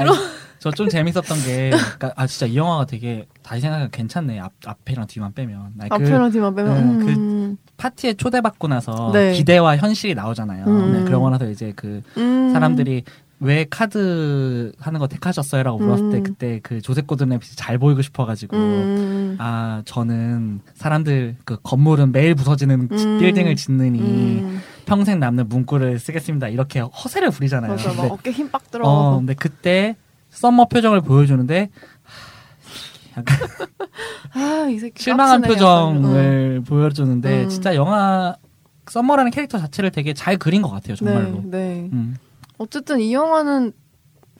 [0.60, 5.06] 저 좀 재밌었던 게 그러니까 아 진짜 이 영화가 되게 다시 생각하면 괜찮네 앞 앞이랑
[5.06, 9.32] 뒤만 빼면 아니, 그 앞이랑 뒤만 빼면 네, 음, 파티에 초대받고 나서 네.
[9.34, 10.64] 기대와 현실이 나오잖아요.
[10.66, 10.92] 음.
[10.92, 12.50] 네, 그러고 나서 이제 그 음.
[12.52, 13.04] 사람들이
[13.40, 16.22] 왜 카드 하는 거 택하셨어요라고 물었을 때 음.
[16.24, 19.36] 그때 그 조셉 고든 레빗이 잘 보이고 싶어가지고 음.
[19.38, 23.18] 아 저는 사람들 그 건물은 매일 부서지는 음.
[23.20, 24.60] 빌딩을 짓느니 음.
[24.86, 27.70] 평생 남는 문구를 쓰겠습니다 이렇게 허세를 부리잖아요.
[27.72, 29.16] 맞아, 막 근데, 어깨 힘빡 어, 들어가고.
[29.18, 29.96] 근데 그때
[30.38, 31.70] 썸머 표정을 보여주는데
[33.12, 33.38] 하, 약간
[34.34, 34.66] 아,
[34.96, 35.40] 실망한.
[35.42, 37.48] 표정을 보여주는데 음.
[37.48, 38.36] 진짜 영화
[38.88, 40.96] 썸머라는 캐릭터 자체를 되게 잘 그린 것 같아요 응.
[40.96, 41.42] 정말로.
[41.44, 41.90] 네, 네.
[41.92, 42.16] 음.
[42.58, 43.72] 어쨌든 이 영화는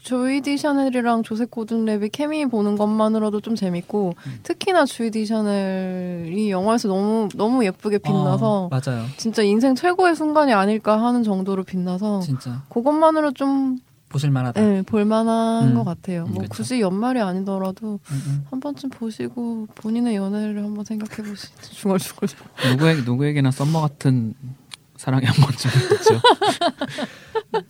[0.01, 4.39] 조이디 샤넬이랑 조셉 고든 랩이 케미 보는 것만으로도 좀 재밌고 음.
[4.45, 9.05] 특히나 조이디 샤넬이 영화에서 너무 너무 예쁘게 빛나서 어, 맞아요.
[9.17, 13.79] 진짜 인생 최고의 순간이 아닐까 하는 정도로 빛나서 진짜 그것만으로 좀
[14.09, 14.61] 보실 만하다.
[14.61, 15.75] 네, 볼 만한 음.
[15.75, 16.25] 것 같아요.
[16.27, 16.49] 뭐 그쵸.
[16.51, 18.47] 굳이 연말이 아니더라도 음, 음.
[18.51, 21.49] 한 번쯤 보시고 본인의 연애를 한번 생각해 보시.
[21.73, 22.29] 중얼중얼.
[22.71, 24.35] 누구에게 누구에게나 썸머 같은
[24.97, 26.21] 사랑이 한 번쯤 있죠.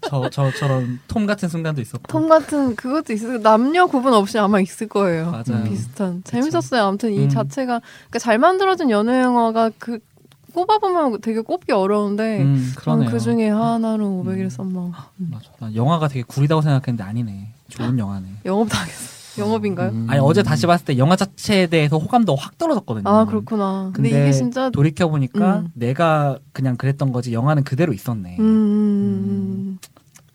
[0.08, 2.06] 저, 저, 저런 톰 같은 순간도 있었고.
[2.08, 5.30] 톰 같은 그것도 있을 남녀 구분 없이 아마 있을 거예요.
[5.30, 5.64] 맞아요.
[5.64, 6.82] 비슷한 재밌었어요.
[6.84, 7.28] 아무튼 이 음.
[7.28, 9.98] 자체가 그러니까 잘 만들어진 연애 영화가 그
[10.54, 12.72] 꼽아보면 되게 꼽기 어려운데 음.
[13.10, 14.48] 그 중에 하나로 500일 음.
[14.50, 15.50] 썸머 맞아.
[15.58, 17.48] 난 영화가 되게 구리다고 생각했는데 아니네.
[17.68, 18.26] 좋은 영화네.
[18.46, 19.18] 영업 당했어.
[19.38, 19.90] 영업인가요?
[19.90, 20.06] 음.
[20.08, 23.08] 아니 어제 다시 봤을 때 영화 자체에 대해서 호감도가 확 떨어졌거든요.
[23.08, 23.90] 아 그렇구나.
[23.94, 25.68] 근데, 근데 이게 진짜 돌이켜 보니까 음.
[25.74, 28.36] 내가 그냥 그랬던 거지 영화는 그대로 있었네.
[28.40, 29.78] 음, 음,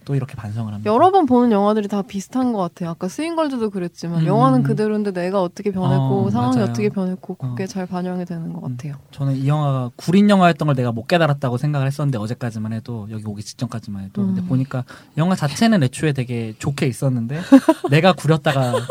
[0.05, 0.91] 또 이렇게 반성을 합니다.
[0.91, 2.89] 여러 번 보는 영화들이 다 비슷한 것 같아요.
[2.91, 4.25] 아까 스윙걸즈도 그랬지만 음.
[4.25, 6.69] 영화는 그대로인데 내가 어떻게 변했고 어, 상황이 맞아요.
[6.69, 7.67] 어떻게 변했고 그게 어.
[7.67, 8.77] 잘 반영이 되는 것 음.
[8.77, 8.95] 같아요.
[9.11, 13.43] 저는 이 영화가 구린 영화였던 걸 내가 못 깨달았다고 생각을 했었는데 어제까지만 해도 여기 오기
[13.43, 14.47] 직전까지만 해도 근데 음.
[14.47, 14.83] 보니까
[15.17, 17.39] 영화 자체는 애초에 되게 좋게 있었는데
[17.89, 18.73] 내가 구렸다가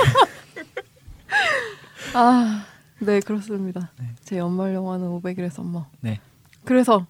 [2.15, 2.65] 아,
[3.01, 3.91] 네 그렇습니다.
[3.99, 4.07] 네.
[4.23, 5.87] 제 연말 영화는 500일의 썸머.
[6.01, 6.21] 네.
[6.65, 7.07] 그래서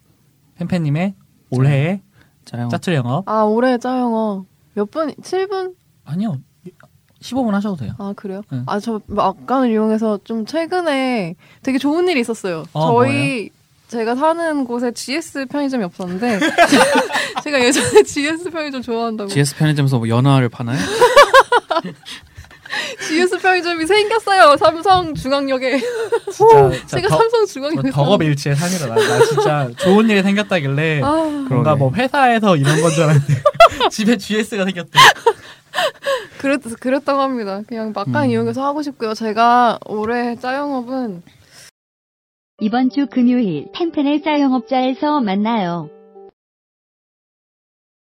[0.57, 1.15] 팬팬님의
[1.51, 2.01] 올해의
[2.45, 5.13] 자영 짜투리 영업 아 올해 짜영어 몇 분?
[5.15, 5.75] 7분?
[6.05, 6.39] 아니요
[7.21, 7.95] 15분 하셔도 돼요.
[7.99, 8.43] 아 그래요?
[8.51, 8.63] 네.
[8.67, 12.65] 아 저 막간을 이용해서 좀 최근에 되게 좋은 일이 있었어요.
[12.73, 13.51] 어, 저희
[13.89, 16.41] 제가 사는 곳에 GS 편의점이 없었는데
[17.45, 20.79] 제가 예전에 GS 편의점 좋아한다고 GS 편의점에서 뭐 연화를 파나요?
[23.07, 24.57] GS 편의점이 생겼어요.
[24.57, 25.79] 삼성 중앙역에
[26.33, 28.87] 진짜, 진짜 제가 더- 삼성 뭐 중앙역에 덕업일치의 삶이다.
[28.87, 31.11] 나, 나 진짜 좋은 일이 생겼다길래 아,
[31.49, 31.75] 뭔가.
[31.77, 33.35] 뭐 회사에서 이런 건 줄 알았는데
[33.91, 34.91] 집에 GS가 생겼대.
[36.39, 37.63] 그랬 그랬다고 합니다.
[37.69, 38.31] 그냥 막간 음.
[38.31, 39.15] 이용해서 하고 싶고요.
[39.15, 41.23] 제가 올해 짜영업은
[42.61, 45.89] 이번 주 금요일 팬팬의 짤영업자에서 만나요.